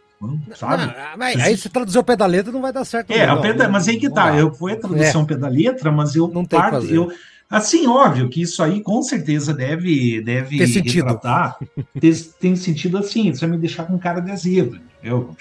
[0.55, 0.87] Sabe?
[0.87, 3.11] Não, mas aí se traduzir o pé da letra não vai dar certo.
[3.11, 4.37] É, não, peda, mas aí que tá.
[4.37, 5.25] Eu fui a tradução é.
[5.25, 7.11] pé da letra, mas eu não parto, eu
[7.53, 11.05] Assim, óbvio que isso aí com certeza deve, deve ter sentido.
[11.05, 11.59] Retratar,
[12.01, 15.37] tem, tem sentido assim, isso vai me deixar com cara de azedo, entendeu?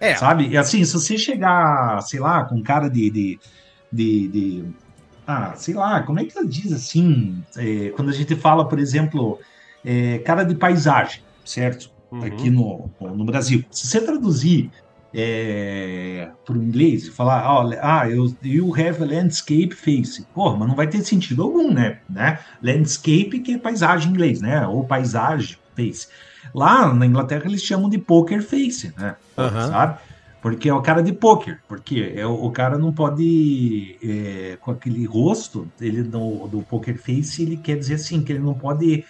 [0.00, 0.16] É.
[0.16, 0.48] Sabe?
[0.48, 3.38] E assim, se você chegar, sei lá, com cara de, de
[3.92, 4.64] de, de
[5.26, 8.78] ah, sei lá, como é que ela diz assim, é, quando a gente fala, por
[8.78, 9.38] exemplo,
[9.84, 11.90] é, cara de paisagem, certo?
[12.10, 12.24] Uhum.
[12.24, 13.62] Aqui no, no Brasil.
[13.70, 14.70] Se você traduzir
[15.12, 20.26] é, para o inglês e falar, olha, ah, eu, you have a landscape face.
[20.34, 21.98] Porra, mas não vai ter sentido algum, né?
[22.08, 22.38] né?
[22.62, 24.66] Landscape que é paisagem em inglês, né?
[24.66, 26.08] Ou paisagem face.
[26.54, 29.16] Lá na Inglaterra eles chamam de poker face, né?
[29.36, 29.68] Uhum.
[29.68, 29.98] Sabe?
[30.40, 35.04] Porque é o cara de poker, porque é, o, cara não pode, é, com aquele
[35.04, 39.04] rosto, ele no, do poker face, ele quer dizer assim, que ele não pode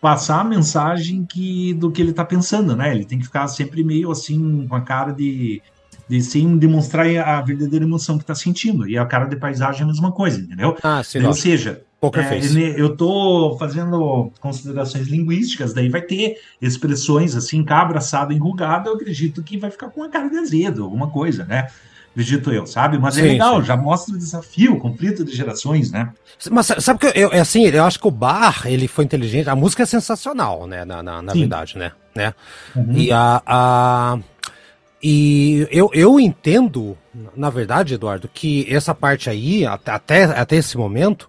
[0.00, 2.94] passar a mensagem que, do que ele está pensando, né?
[2.94, 5.62] Ele tem que ficar sempre meio assim, com a cara de,
[6.08, 8.86] de sem demonstrar a verdadeira emoção que está sentindo.
[8.88, 10.76] E a cara de paisagem é a mesma coisa, entendeu?
[10.82, 11.82] Ah, sim, Ou seja,
[12.14, 18.94] é, eu estou fazendo considerações linguísticas, daí vai ter expressões assim, cabra assado enrugado, eu
[18.94, 21.68] acredito que vai ficar com uma cara de azedo, alguma coisa, né?
[22.10, 22.98] Acredito eu, sabe?
[22.98, 23.66] Mas é sim, é legal, sim.
[23.66, 26.12] já mostra o desafio, o conflito de gerações, né?
[26.50, 29.82] Mas sabe que eu, assim, eu acho que o Bar, ele foi inteligente, a música
[29.82, 30.82] é sensacional, né?
[30.84, 31.92] Na, na, na verdade, né?
[32.14, 32.34] né?
[32.74, 32.92] Uhum.
[32.92, 33.42] E a...
[33.44, 34.18] a...
[35.02, 36.96] E eu, eu entendo,
[37.36, 41.28] na verdade, Eduardo, que essa parte aí, até, até esse momento,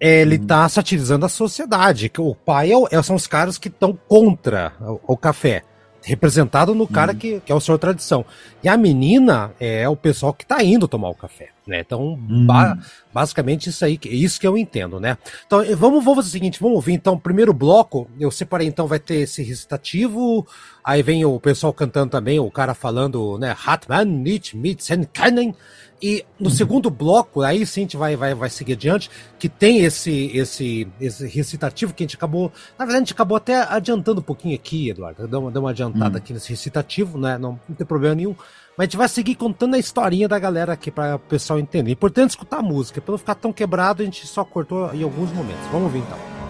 [0.00, 2.08] ele está satirizando a sociedade.
[2.08, 5.62] Que o pai é, é, são os caras que estão contra o, o, café.
[6.02, 7.18] Representado no cara uhum.
[7.18, 8.24] que, que é o senhor tradição.
[8.64, 11.50] E a menina é o pessoal que está indo tomar o café.
[11.66, 11.80] Né?
[11.80, 12.46] Então, uhum.
[12.46, 12.78] ba
[13.12, 15.18] basicamente, isso aí, isso que eu entendo, né?
[15.46, 18.08] Então, vamos, vamos fazer o seguinte, vamos ouvir então o primeiro bloco.
[18.18, 20.46] Eu separei, então, vai ter esse recitativo.
[20.82, 23.54] Aí vem o pessoal cantando também, o cara falando, né?
[23.66, 25.54] Hatman, nicht mit sen kennen.
[26.02, 26.54] E no uhum.
[26.54, 30.88] segundo bloco, aí sim a gente vai, vai, vai seguir adiante, que tem esse, esse,
[31.00, 32.50] esse recitativo que a gente acabou.
[32.78, 35.28] Na verdade, a gente acabou até adiantando um pouquinho aqui, Eduardo.
[35.28, 36.16] Deu uma, deu uma adiantada uhum.
[36.16, 37.36] aqui nesse recitativo, né?
[37.36, 38.34] Não, não tem problema nenhum.
[38.76, 41.90] Mas a gente vai seguir contando a historinha da galera aqui para o pessoal entender.
[41.90, 43.00] Importante escutar a música.
[43.00, 45.66] Para não ficar tão quebrado, a gente só cortou em alguns momentos.
[45.70, 46.40] Vamos ouvir então.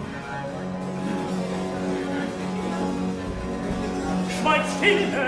[4.81, 5.21] Nicht.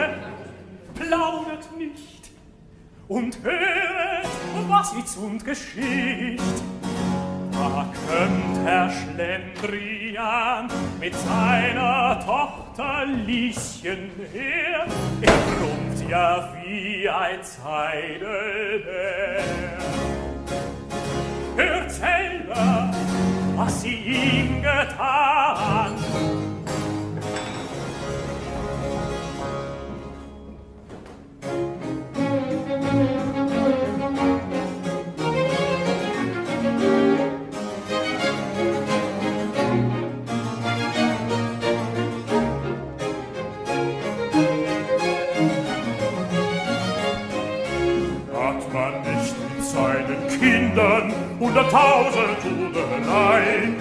[3.14, 4.28] und höret,
[4.68, 6.42] was jetzt und geschieht.
[7.52, 10.68] Da kömmt Herr Schlendrian
[11.00, 14.88] mit seiner Tochter Lieschen her,
[15.22, 18.24] er brummt ja wie ein Zeidelbär.
[21.56, 22.92] Hört selber,
[23.56, 25.94] was sie ihm getan,
[50.74, 53.76] Kindern hunderttausend Tugeleien.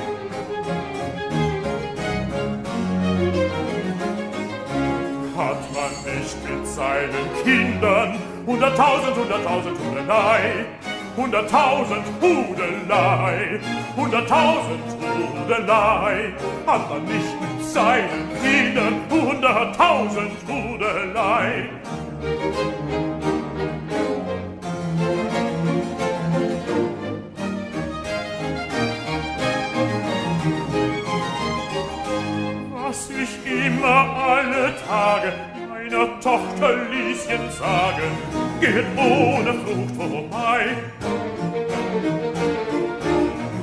[5.34, 10.66] Hat man nicht mit seinen Kindern hunderttausend, hunderttausend Hudelei,
[11.16, 13.60] hunderttausend Hudelei,
[13.96, 16.34] hunderttausend Hudelei,
[16.66, 21.70] hat man nicht mit seinen Kindern hunderttausend Hudelei.
[33.66, 35.32] immer alle Tage
[35.68, 38.10] meiner Tochter Lieschen sagen,
[38.60, 40.76] geht ohne Frucht vorbei.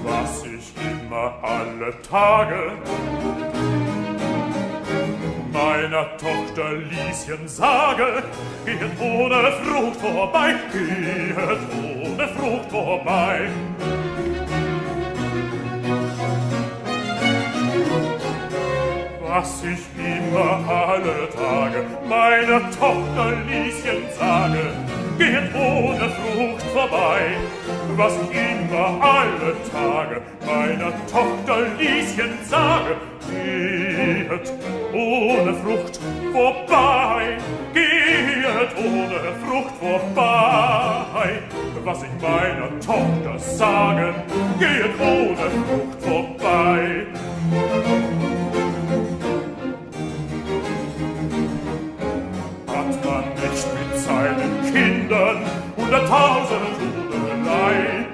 [0.04, 2.72] Was ich immer alle Tage
[5.52, 8.24] meiner Tochter Lieschen sage,
[8.66, 11.38] geht ohne Frucht vorbei, geht
[12.08, 13.50] ohne Frucht vorbei.
[19.30, 24.72] was ich immer alle Tage meiner Tochter Lieschen sage,
[25.20, 27.38] geht ohne Frucht vorbei.
[27.96, 32.96] Was ich immer alle Tage meiner Tochter Lieschen sage,
[33.30, 34.52] geht
[34.94, 36.00] ohne Frucht
[36.32, 37.38] vorbei.
[37.72, 41.40] Geht ohne Frucht vorbei.
[41.84, 44.14] Was ich meiner Tochter sage,
[44.60, 47.06] geht ohne Frucht vorbei.
[55.10, 55.42] Sünden,
[55.76, 58.06] hunderttausend Tode Leid.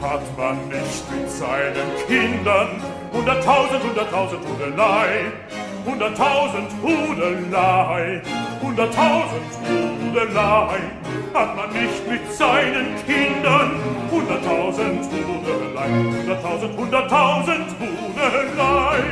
[0.00, 1.72] Hat man nicht mit seinen
[2.08, 5.61] Kindern hunderttausend, hunderttausend Tode Leid?
[5.84, 8.20] hunderttausend Hudelei,
[8.62, 10.78] hunderttausend Hudelei,
[11.34, 13.72] hat man nicht mit seinen Kindern,
[14.10, 19.02] hunderttausend Hudelei, hunderttausend, hunderttausend Hudelei.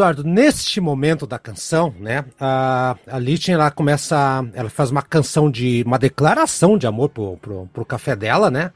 [0.00, 5.50] Eduardo, neste momento da canção, né, a, a Lichten, ela começa, ela faz uma canção
[5.50, 8.72] de, uma declaração de amor pro, pro, pro café dela, né,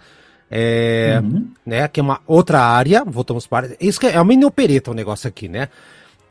[0.51, 1.49] é, uhum.
[1.65, 4.91] né, que é uma outra área, voltamos para, isso que é, é uma mini opereta
[4.91, 5.69] o negócio aqui, né,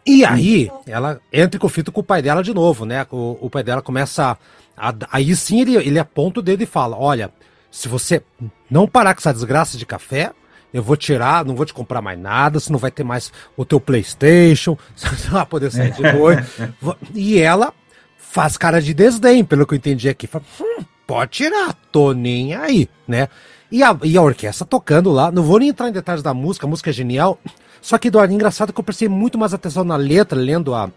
[0.06, 3.50] e aí ela entra em conflito com o pai dela de novo, né, o, o
[3.50, 4.38] pai dela começa,
[4.78, 7.32] a, aí sim ele, ele aponta o dedo e fala, olha,
[7.72, 8.22] se você
[8.70, 10.32] não parar com essa desgraça de café,
[10.74, 13.64] eu vou tirar, não vou te comprar mais nada, você não vai ter mais o
[13.64, 16.44] teu PlayStation, você não vai poder sair de noite.
[17.14, 17.74] e ela
[18.18, 20.26] faz cara de desdém, pelo que eu entendi aqui.
[20.26, 23.30] Fala, hum, pode tirar, tô nem aí, né?
[23.72, 26.66] E a, e a orquestra tocando lá, não vou nem entrar em detalhes da música,
[26.66, 27.40] a música é genial.
[27.82, 30.90] Só que, Eduardo, engraçado que eu prestei muito mais atenção na letra, lendo a,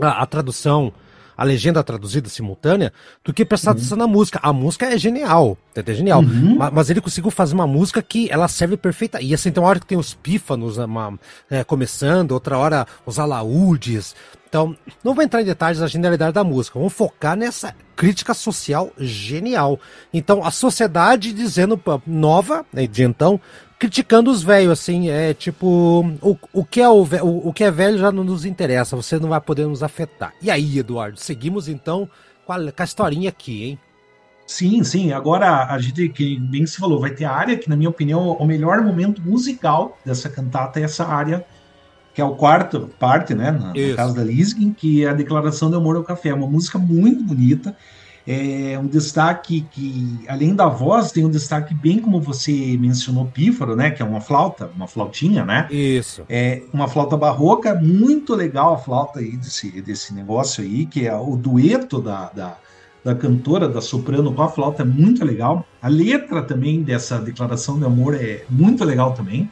[0.00, 0.92] a, a tradução
[1.40, 2.92] a legenda traduzida simultânea
[3.24, 4.04] do que prestar atenção uhum.
[4.04, 4.38] na música.
[4.42, 6.20] A música é genial, é genial.
[6.20, 6.56] Uhum.
[6.58, 9.22] Mas, mas, ele conseguiu fazer uma música que ela serve perfeita.
[9.22, 13.18] E assim, tem uma hora que tem os pífanos uma, é, começando, outra hora os
[13.18, 14.14] alaúdes.
[14.50, 18.90] Então, não vou entrar em detalhes da genialidade da música, vamos focar nessa crítica social
[18.98, 19.80] genial.
[20.12, 23.40] Então, a sociedade dizendo nova, né, de então,
[23.80, 25.66] criticando os velhos, assim, é tipo,
[26.20, 29.18] o, o, que é o, o, o, que é velho já não nos interessa, você
[29.18, 30.34] não vai poder nos afetar.
[30.42, 32.06] E aí, Eduardo, seguimos então
[32.44, 33.78] com a, com a historinha aqui, hein?
[34.46, 35.12] Sim, sim.
[35.12, 38.32] Agora a gente, que bem se falou, vai ter a área que, na minha opinião,
[38.32, 41.46] o melhor momento musical dessa cantata é essa área,
[42.12, 43.50] que é o quarto parte, né?
[43.50, 46.28] Na, no caso da Liskin, que é a declaração de amor ao café.
[46.28, 47.74] É uma música muito bonita.
[48.26, 53.74] É um destaque que, além da voz, tem um destaque bem como você mencionou, pífaro,
[53.74, 53.90] né?
[53.90, 55.66] Que é uma flauta, uma flautinha, né?
[55.70, 56.24] Isso.
[56.28, 61.16] É uma flauta barroca, muito legal a flauta aí desse, desse negócio aí, que é
[61.16, 62.58] o dueto da, da,
[63.02, 65.64] da cantora, da soprano com a flauta, é muito legal.
[65.80, 69.50] A letra também dessa declaração de amor é muito legal também.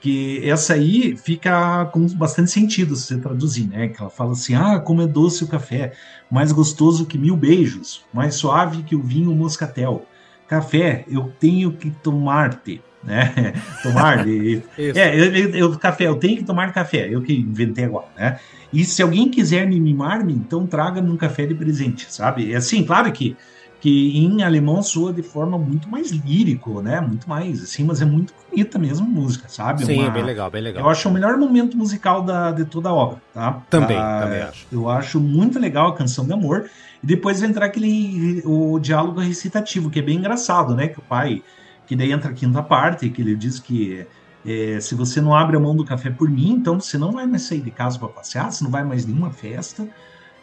[0.00, 3.88] Que essa aí fica com bastante sentido se você traduzir, né?
[3.88, 5.92] Que ela fala assim: ah, como é doce o café,
[6.30, 10.06] mais gostoso que mil beijos, mais suave que o vinho moscatel.
[10.48, 13.52] Café, eu tenho que tomar-te, né?
[13.84, 14.26] tomar.
[14.26, 18.40] é, eu, eu, café, eu tenho que tomar café, eu que inventei agora, né?
[18.72, 22.52] E se alguém quiser me mimar-me, então traga-me um café de presente, sabe?
[22.52, 23.36] É assim, claro que
[23.80, 27.00] que em alemão soa de forma muito mais lírico, né?
[27.00, 29.86] Muito mais, assim, mas é muito bonita mesmo a música, sabe?
[29.86, 30.84] Sim, Uma, bem legal, bem legal.
[30.84, 33.62] Eu acho o melhor momento musical da, de toda a obra, tá?
[33.70, 34.66] Também, ah, também acho.
[34.70, 36.68] Eu acho muito legal a canção de amor.
[37.02, 40.88] E depois vai entrar aquele o diálogo recitativo, que é bem engraçado, né?
[40.88, 41.42] Que o pai,
[41.86, 44.06] que daí entra a quinta parte, que ele diz que
[44.44, 47.26] é, se você não abre a mão do café por mim, então você não vai
[47.26, 49.88] mais sair de casa para passear, você não vai mais nenhuma festa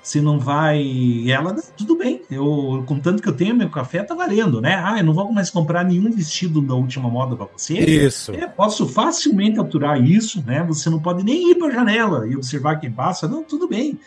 [0.08, 0.82] se não vai.
[0.82, 4.82] E ela, tudo bem, eu, contanto que eu tenho meu café, tá valendo, né?
[4.82, 7.78] Ah, eu não vou mais comprar nenhum vestido da última moda para você.
[7.78, 8.32] Isso.
[8.32, 10.64] É, posso facilmente aturar isso, né?
[10.64, 13.28] Você não pode nem ir para a janela e observar quem passa.
[13.28, 14.00] Não, tudo bem.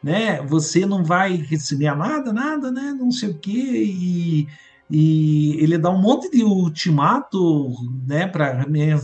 [0.00, 0.40] Né?
[0.42, 2.94] Você não vai receber nada, nada, né?
[2.96, 3.50] Não sei o quê.
[3.50, 4.46] E,
[4.88, 7.70] e ele dá um monte de ultimato,
[8.06, 8.28] né?
[8.28, 8.94] Para me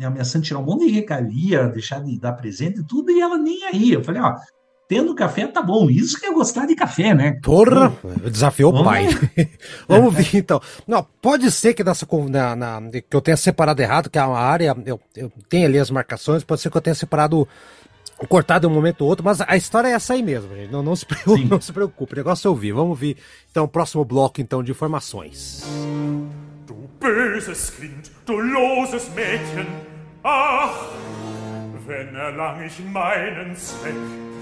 [0.00, 3.64] ameaçando tirar um monte de recalia, deixar de dar presente e tudo, e ela nem
[3.64, 3.92] aí.
[3.92, 4.36] Eu falei, ó
[4.88, 5.90] tendo café tá bom.
[5.90, 7.38] Isso que é gostar de café, né?
[7.42, 7.92] Porra!
[8.30, 9.06] Desafiou o pai.
[9.88, 10.60] Vamos ver então.
[10.86, 14.38] Não, pode ser que nessa na, na, que eu tenha separado errado, que é uma
[14.38, 17.46] área, eu, eu tenho ali as marcações, pode ser que eu tenha separado
[18.28, 20.72] cortado em um momento ou outro, mas a história é essa aí mesmo, gente.
[20.72, 22.72] Não, não, se, preocupe, não se preocupe, o negócio é ouvir.
[22.72, 23.16] Vamos ouvir
[23.50, 25.64] então o próximo bloco então de informações.
[26.66, 29.66] Du böses Kind, du loses Mädchen,
[30.24, 30.92] ach,
[31.86, 34.35] wenn erlang ich meinen Zweck.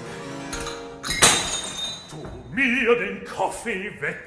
[1.04, 2.16] Tu
[2.54, 4.24] mir den Kaffee weg!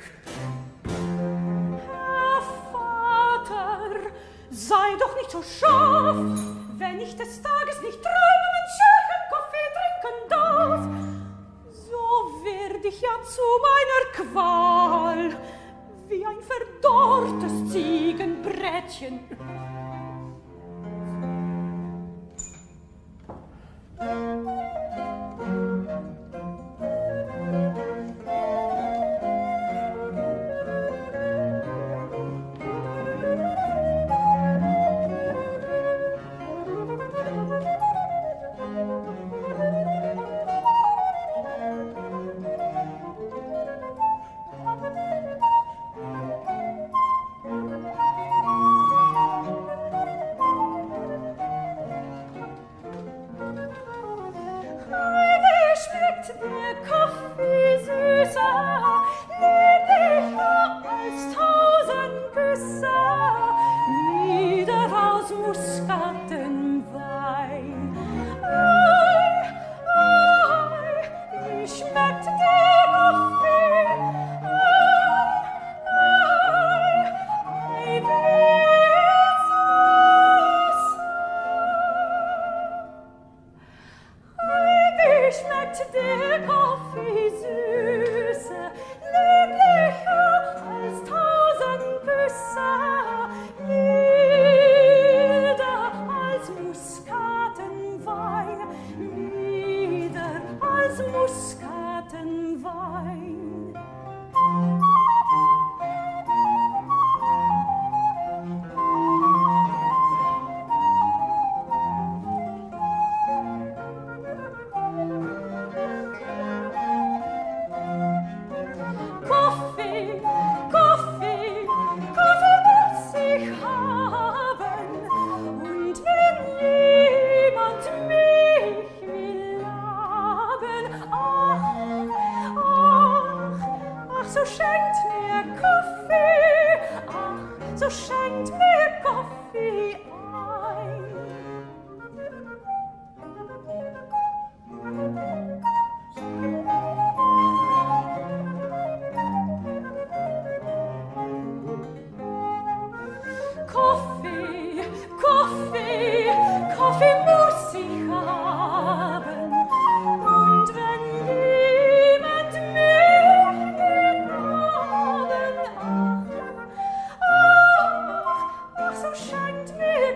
[1.86, 4.12] Herr Vater,
[4.52, 6.18] sei doch nicht so scharf,
[6.78, 10.82] wenn ich des Tages nicht träumen und schönen Kaffee trinken darf.
[11.72, 12.04] So
[12.44, 15.38] werd ich ja zu meiner Qual,
[16.08, 19.20] wie ein verdorrtes Ziegenbrettchen.
[24.00, 25.27] Musik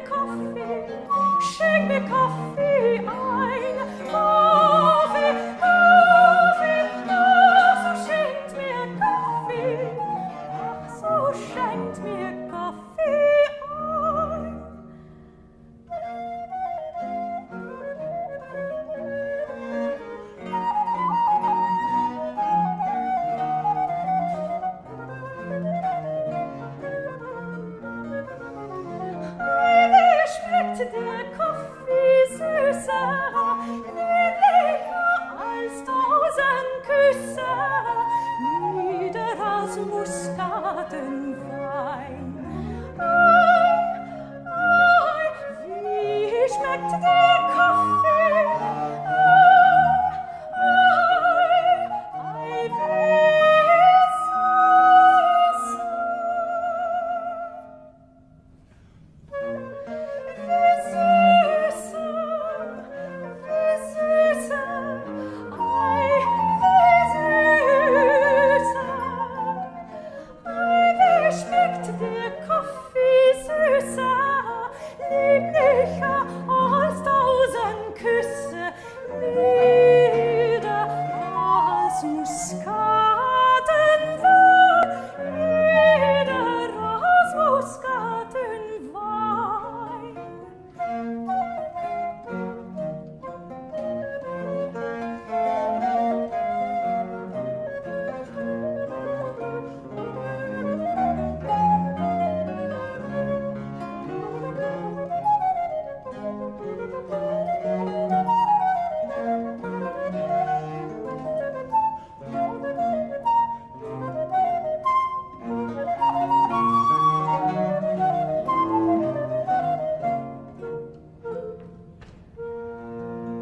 [0.02, 2.71] Kaffee, schenk mir Kaffee.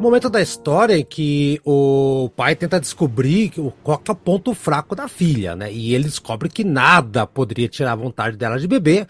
[0.09, 3.51] Momento da história em que o pai tenta descobrir
[3.83, 5.71] qual é o ponto fraco da filha, né?
[5.71, 9.07] E ele descobre que nada poderia tirar a vontade dela de beber,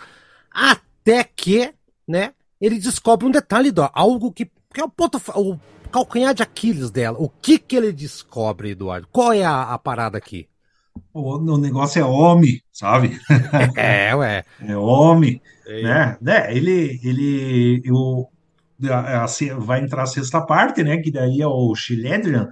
[0.52, 1.74] até que,
[2.08, 5.58] né, ele descobre um detalhe, do, algo que, que é o ponto, o
[5.90, 7.18] calcanhar de Aquiles dela.
[7.20, 9.08] O que que ele descobre, Eduardo?
[9.12, 10.48] Qual é a, a parada aqui?
[11.14, 13.20] O, o, negócio é homem, sabe?
[13.76, 14.44] É, ué.
[14.62, 15.82] É homem, é.
[15.84, 16.18] né?
[16.28, 18.30] É, ele, ele, eu,
[18.88, 19.28] a, a,
[19.58, 20.98] vai entrar a sexta parte, né?
[20.98, 22.48] Que daí é o Chiledrian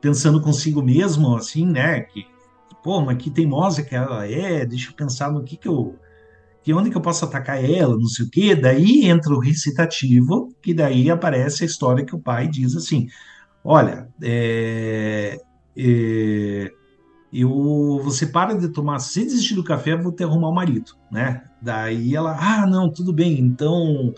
[0.00, 2.00] pensando consigo mesmo, assim, né?
[2.00, 2.26] Que,
[2.82, 5.98] pô, mas que teimosa que ela é, deixa eu pensar no que que eu.
[6.62, 8.54] Que onde que eu posso atacar ela, não sei o quê.
[8.54, 13.06] Daí entra o recitativo, que daí aparece a história que o pai diz assim:
[13.62, 15.38] olha, é,
[15.76, 16.70] é,
[17.32, 21.42] eu, você para de tomar, se desistir do café, vou te arrumar o marido, né?
[21.60, 24.14] Daí ela, ah, não, tudo bem, então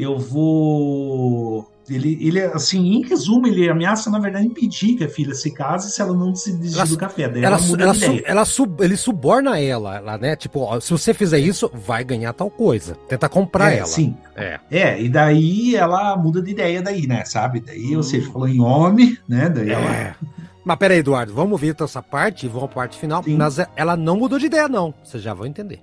[0.00, 1.70] eu vou.
[1.88, 5.90] Ele, ele, assim, em resumo, ele ameaça, na verdade, impedir que a filha se case
[5.90, 7.28] se ela não se desistir do café.
[7.28, 10.36] Daí ela, ela muda ela, su, ela sub, ele suborna ela, ela, né?
[10.36, 12.94] Tipo, ó, se você fizer isso, vai ganhar tal coisa.
[13.08, 13.86] Tenta comprar é, ela.
[13.86, 14.16] Sim.
[14.36, 14.60] É.
[14.70, 17.24] é, e daí ela muda de ideia daí, né?
[17.24, 17.58] Sabe?
[17.60, 17.96] Daí, hum.
[17.96, 19.48] ou seja, falou em homem, né?
[19.48, 19.72] Daí é.
[19.72, 20.16] ela...
[20.64, 23.24] Mas peraí, Eduardo, vamos ver então essa parte, vamos à parte final.
[23.24, 23.36] Sim.
[23.36, 24.94] Mas ela não mudou de ideia, não.
[25.02, 25.80] Vocês já vão entender.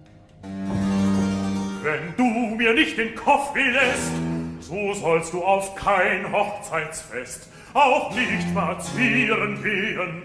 [1.88, 4.12] wenn du mir nicht den Kopf lässt,
[4.60, 10.24] so sollst du auf kein Hochzeitsfest auch nicht spazieren gehen.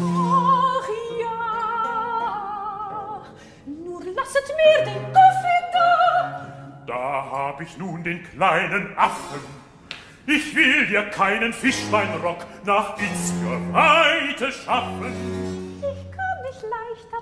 [0.00, 0.88] Ach
[1.20, 1.42] ja,
[3.66, 6.84] nur lasset mir den Kaffee da.
[6.86, 9.40] Da hab ich nun den kleinen Affen.
[10.26, 15.57] Ich will dir keinen Fischbeinrock nach Itzgeweite schaffen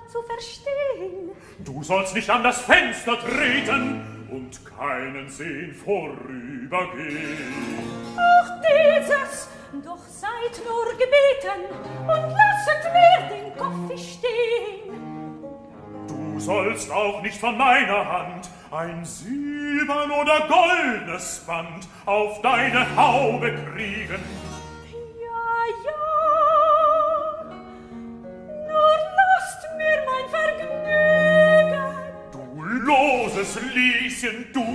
[0.07, 1.31] zu verstehen.
[1.59, 7.37] Du sollst nicht an das Fenster treten und keinen sehen vorübergehen.
[8.15, 9.49] Auch dieses,
[9.83, 11.65] doch seid nur gebeten
[12.01, 14.93] und lasset mir den Kopf stehen.
[16.07, 23.53] Du sollst auch nicht von meiner Hand ein silbern oder goldnes Band auf deine Haube
[23.73, 24.23] kriegen.
[25.19, 25.96] Ja, ja,
[32.87, 34.65] loses Lieschen du.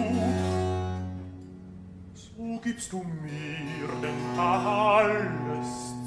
[2.14, 6.01] So gibst du mir denn alles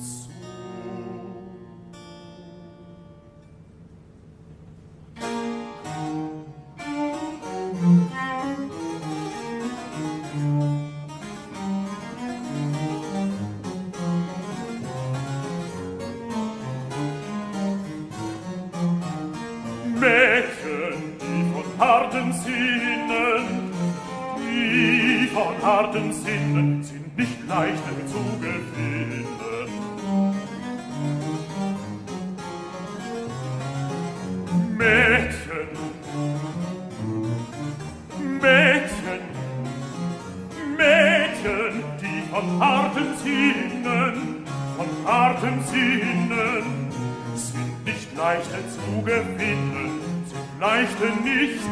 [48.36, 51.64] leichte zu gewinnen, zu leichte nicht,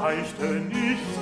[0.00, 1.18] leichte nicht.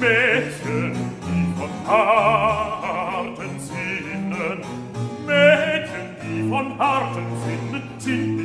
[0.00, 4.64] Mädchen, die von harten Sinnen,
[5.26, 8.41] Mädchen, die von harten Sinnen, sind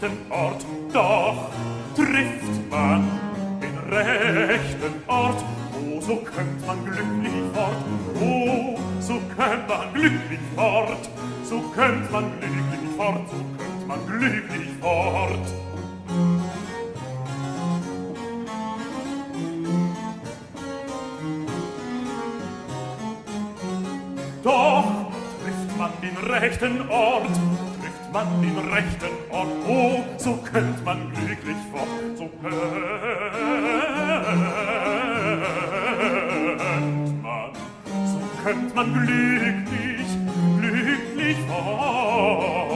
[0.00, 1.50] rechten Ort, doch
[1.94, 3.04] trifft man
[3.60, 5.44] den rechten Ort,
[5.74, 7.76] oh, so könnt man glücklich fort,
[8.20, 11.08] oh, so könnt man glücklich fort,
[11.44, 15.54] so könnt man glücklich fort, so könnt man glücklich fort.
[24.44, 24.84] Doch
[25.42, 27.30] trifft man den rechten Ort,
[28.12, 32.62] man den rechten Ort, oh, so könnt man glücklich fort, so könnt
[37.22, 37.50] man,
[38.06, 40.08] so könnt man glücklich,
[40.60, 42.70] glücklich fort,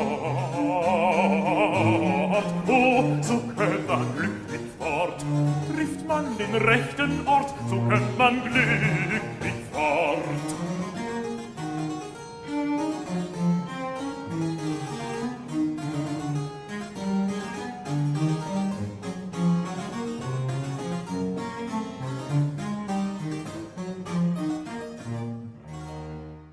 [2.68, 5.24] oh, so könnt man glücklich fort,
[5.74, 9.11] trifft man den rechten Ort, so könnt man glücklich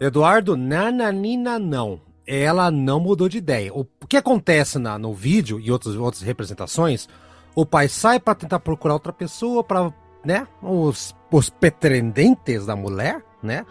[0.09, 2.01] Eduardo, nananina não.
[2.27, 3.73] Ela não mudou de ideia.
[3.73, 7.07] O que acontece na, no vídeo e outras, outras representações,
[7.55, 9.93] o pai sai para tentar procurar outra pessoa para,
[10.23, 11.49] né, os, os
[12.65, 13.65] da mulher, né,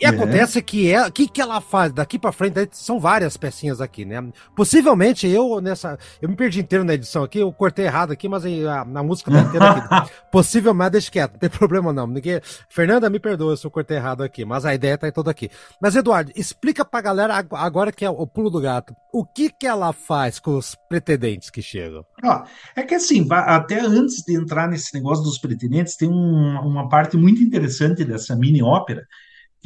[0.00, 0.08] e é.
[0.08, 4.22] acontece que é, que que ela faz daqui para frente, são várias pecinhas aqui, né?
[4.54, 8.44] Possivelmente eu nessa, eu me perdi inteiro na edição aqui, eu cortei errado aqui, mas
[8.44, 10.12] a, a música tá inteira aqui.
[10.30, 12.06] Possivelmente deixa quieto, não tem problema não.
[12.06, 15.50] Ninguém, Fernanda, me perdoa se eu cortei errado aqui, mas a ideia tá toda aqui.
[15.80, 19.66] Mas Eduardo, explica pra galera agora que é o pulo do gato, o que que
[19.66, 22.04] ela faz com os pretendentes que chegam?
[22.22, 22.44] Ó,
[22.74, 27.16] é que assim, até antes de entrar nesse negócio dos pretendentes, tem um, uma parte
[27.16, 29.06] muito interessante dessa mini ópera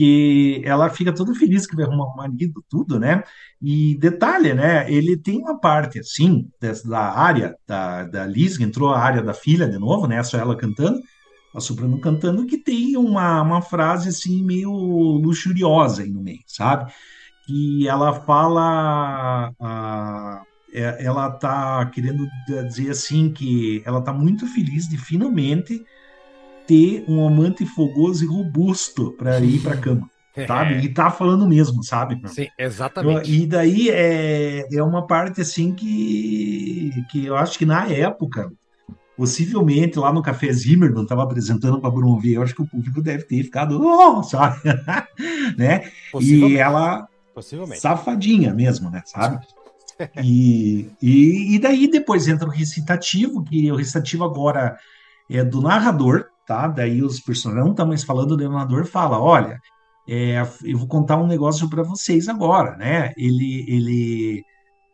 [0.01, 3.23] que ela fica toda feliz que vai arrumar um marido, tudo, né?
[3.61, 4.91] E detalhe, né?
[4.91, 6.49] Ele tem uma parte, assim,
[6.87, 10.23] da área da, da Liz, que entrou a área da filha de novo, né?
[10.23, 10.99] Só ela cantando,
[11.55, 16.91] a soprano cantando, que tem uma, uma frase, assim, meio luxuriosa aí no meio, sabe?
[17.47, 19.53] Que ela fala...
[19.61, 20.43] A,
[20.73, 25.85] é, ela tá querendo dizer, assim, que ela tá muito feliz de finalmente
[26.71, 30.09] ter um amante fogoso e robusto para ir para cama.
[30.47, 30.75] Sabe?
[30.75, 30.81] É.
[30.83, 32.19] E tá falando mesmo, sabe?
[32.29, 33.31] Sim, exatamente.
[33.31, 38.51] E daí é, é uma parte assim que, que eu acho que na época,
[39.17, 43.03] possivelmente lá no Café Zimmerman estava apresentando para Bruno V, eu acho que o público
[43.03, 44.61] deve ter ficado, oh, sabe?
[45.59, 45.91] né?
[46.21, 47.09] E ela
[47.77, 49.03] safadinha mesmo, né?
[49.05, 49.45] Sabe?
[50.23, 54.79] e, e, e daí depois entra o recitativo, que o recitativo agora
[55.29, 56.67] é do narrador, tá?
[56.67, 59.61] Daí os personagens não estão mais falando, o narrador fala, olha,
[60.09, 63.13] é, eu vou contar um negócio para vocês agora, né?
[63.17, 64.45] Ele, ele,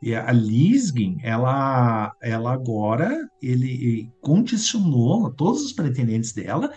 [0.05, 6.71] é, a Lisgin, ela, ela agora, ele condicionou todos os pretendentes dela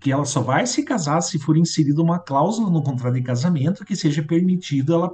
[0.00, 3.84] que ela só vai se casar se for inserida uma cláusula no contrato de casamento
[3.84, 5.10] que seja permitido ela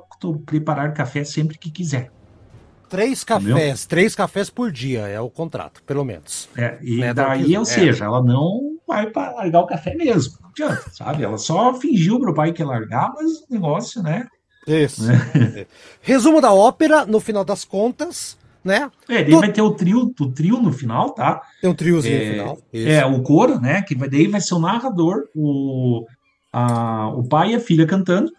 [0.47, 2.11] preparar café sempre que quiser.
[2.89, 3.77] Três cafés, Entendeu?
[3.87, 6.49] três cafés por dia é o contrato, pelo menos.
[6.57, 7.15] É, e né?
[7.15, 7.67] daí, ou é.
[7.67, 10.35] seja, ela não vai para largar o café mesmo.
[10.43, 11.23] Não adianta, sabe?
[11.23, 14.27] Ela só fingiu pro pai que ia largar, mas o negócio, né?
[14.67, 15.05] Isso.
[15.05, 15.67] Né?
[16.03, 18.91] Resumo da ópera, no final das contas, né?
[19.09, 21.41] É, daí vai ter o trio, o trio no final, tá?
[21.61, 22.59] Tem um triozinho é, no final.
[22.73, 22.89] Isso.
[22.89, 23.83] É, o coro, né?
[23.83, 26.05] Que vai, daí vai ser o narrador, o,
[26.53, 28.31] a, o pai e a filha cantando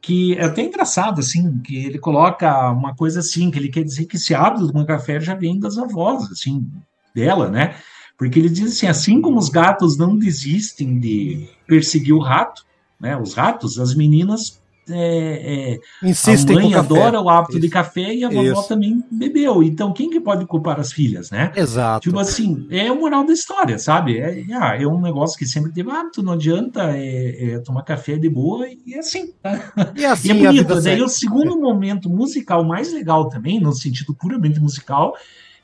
[0.00, 4.06] que é até engraçado, assim, que ele coloca uma coisa assim, que ele quer dizer
[4.06, 6.66] que esse hábito do café já vem das avós, assim,
[7.14, 7.76] dela, né?
[8.20, 12.66] Porque ele diz assim, assim como os gatos não desistem de perseguir o rato,
[13.00, 13.16] né?
[13.16, 14.60] Os ratos, as meninas
[14.90, 17.60] é, é, Insistem a mãe adora o hábito Isso.
[17.60, 18.68] de café e a vovó Isso.
[18.68, 19.62] também bebeu.
[19.62, 21.50] Então, quem que pode culpar as filhas, né?
[21.56, 22.10] Exato.
[22.10, 24.18] Tipo assim, é o moral da história, sabe?
[24.18, 28.18] É, é, é um negócio que sempre teve hábito, não adianta é, é tomar café
[28.18, 29.32] de boa e é assim.
[29.96, 30.82] E, assim, e é bonito.
[30.82, 35.14] Daí o segundo momento musical mais legal também, no sentido puramente musical,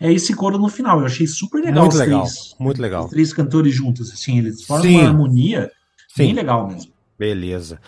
[0.00, 1.00] é esse coro no final.
[1.00, 3.04] Eu achei super legal muito legal, três, muito legal.
[3.04, 4.98] Os três cantores juntos, assim, eles formam Sim.
[4.98, 5.70] uma harmonia
[6.08, 6.24] Sim.
[6.24, 6.92] bem legal mesmo.
[7.18, 7.80] Beleza.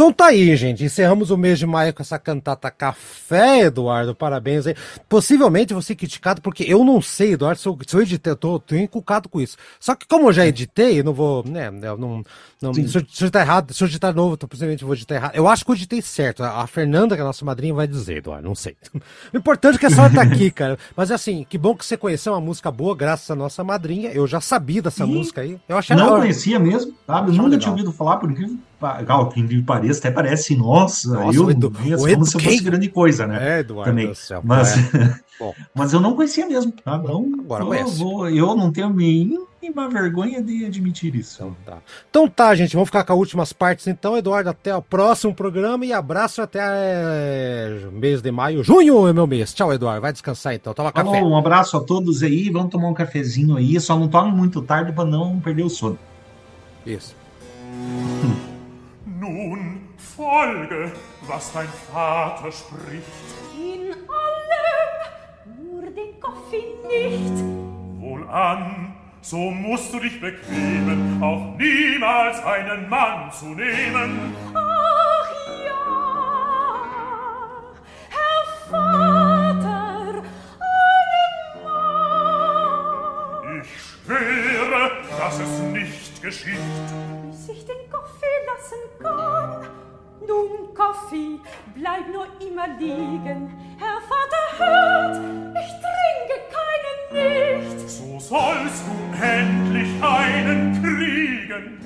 [0.00, 0.82] Então tá aí, gente.
[0.82, 4.14] Encerramos o mês de maio com essa cantata Café, Eduardo.
[4.14, 4.74] Parabéns aí.
[5.06, 8.58] Possivelmente você criticado, porque eu não sei, Eduardo, se eu, se eu editei, eu tô,
[8.58, 9.58] tô encucado com isso.
[9.78, 12.22] Só que como eu já editei, eu não vou, né, eu não,
[12.62, 15.16] não se, eu, se eu editar errado, se eu editar novo, então, possivelmente vou editar
[15.16, 15.34] errado.
[15.34, 16.42] Eu acho que eu editei certo.
[16.42, 18.78] A Fernanda, que é a nossa madrinha, vai dizer, Eduardo, não sei.
[19.34, 20.78] O importante é que a senhora tá aqui, cara.
[20.96, 24.10] Mas assim, que bom que você conheceu uma música boa, graças à nossa madrinha.
[24.12, 25.60] Eu já sabia dessa música aí.
[25.68, 27.28] Eu achei Não conhecia mesmo, sabe?
[27.28, 27.58] Eu nunca legal.
[27.58, 28.56] tinha ouvido falar, por incrível
[29.32, 33.26] que me pareça, até parece, nossa, nossa eu Edu, conheço como se fosse grande coisa,
[33.26, 33.56] né?
[33.56, 34.14] É, Eduardo Também.
[34.14, 35.20] Céu, mas, é.
[35.74, 37.00] mas eu não conhecia mesmo, tá?
[37.02, 41.42] Então, Agora eu, vou, eu não tenho mínima vergonha de admitir isso.
[41.42, 41.78] Então tá.
[42.08, 45.84] então tá, gente, vamos ficar com as últimas partes então, Eduardo, até o próximo programa
[45.84, 48.64] e abraço até é, mês de maio.
[48.64, 49.52] Junho é meu mês.
[49.52, 51.22] Tchau, Eduardo, vai descansar então, toma café.
[51.22, 54.92] um abraço a todos aí, vamos tomar um cafezinho aí, só não tome muito tarde
[54.92, 55.98] para não perder o sono.
[56.86, 57.14] Isso.
[59.20, 60.92] Nun folge,
[61.26, 63.04] was dein Vater spricht.
[63.54, 64.92] In allem,
[65.62, 67.44] nur den Koffin nicht.
[68.00, 74.34] Wohlan, so musst du dich bequemen, auch niemals einen Mann zu nehmen.
[74.54, 75.30] Ach
[75.66, 75.84] ja,
[78.08, 80.22] Herr Vater,
[80.64, 81.34] einen
[83.44, 83.60] Mann.
[83.60, 84.82] Ich schwöre,
[85.18, 86.56] dass es nicht geschieht.
[87.30, 89.66] Bis ich den Kaffee lassen kann.
[90.26, 91.40] Nun, Kaffee,
[91.74, 93.56] bleib nur immer liegen.
[93.78, 95.16] Herr Vater, hört,
[95.56, 97.88] ich trinke keinen nicht.
[97.88, 101.80] So sollst du endlich einen kriegen.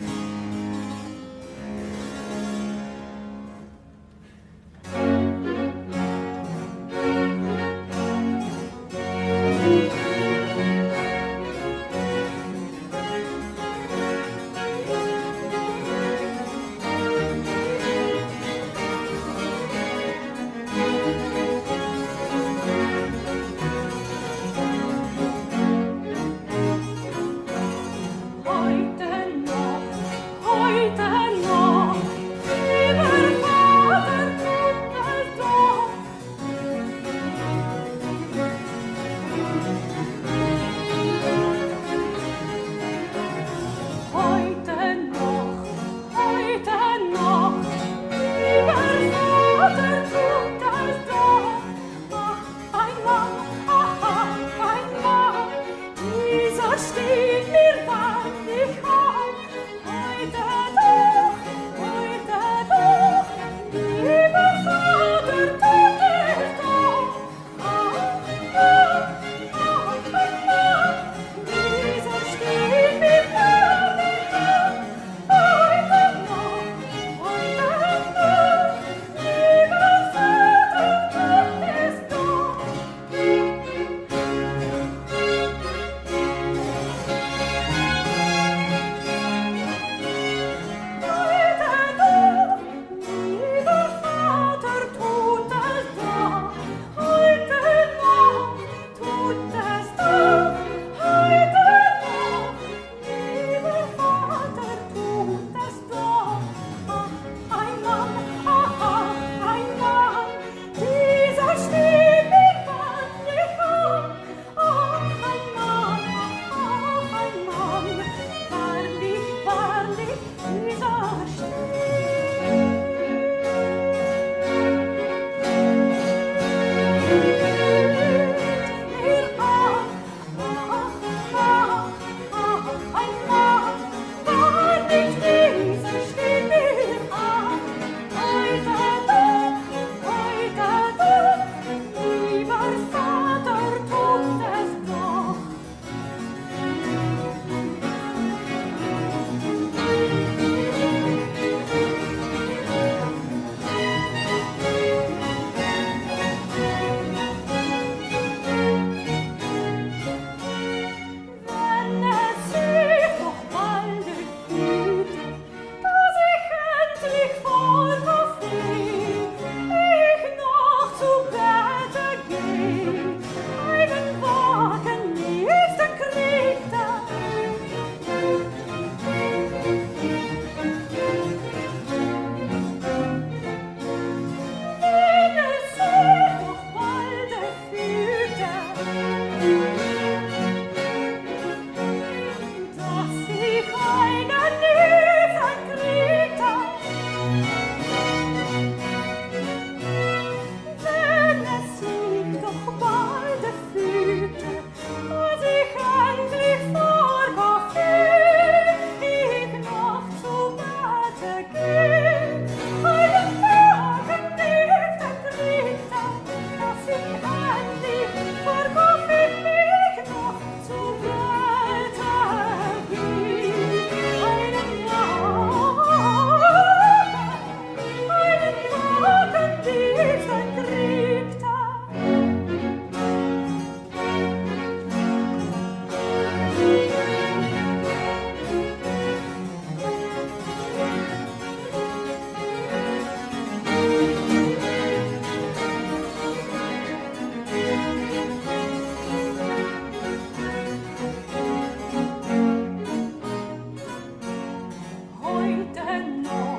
[255.35, 256.51] heute noch.
[256.51, 256.54] É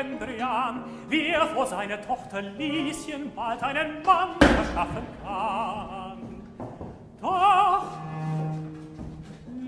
[0.00, 6.42] Schlendrian, wie er vor seine Tochter Lieschen bald einen Mann verschaffen kann.
[7.20, 7.84] Doch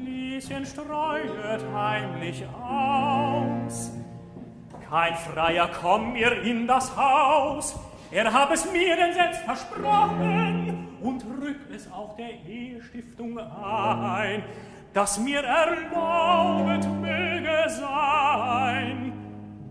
[0.04, 3.92] Lieschen streuet heimlich aus,
[4.88, 7.78] kein Freier komm mir in das Haus,
[8.10, 14.42] er hab es mir denn selbst versprochen und rückt es auch der Ehestiftung ein,
[14.94, 19.11] dass mir erlaubet möge sein,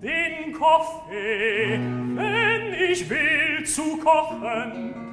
[0.02, 1.80] den Kaffee,
[2.16, 5.11] wenn ich will zu kochen.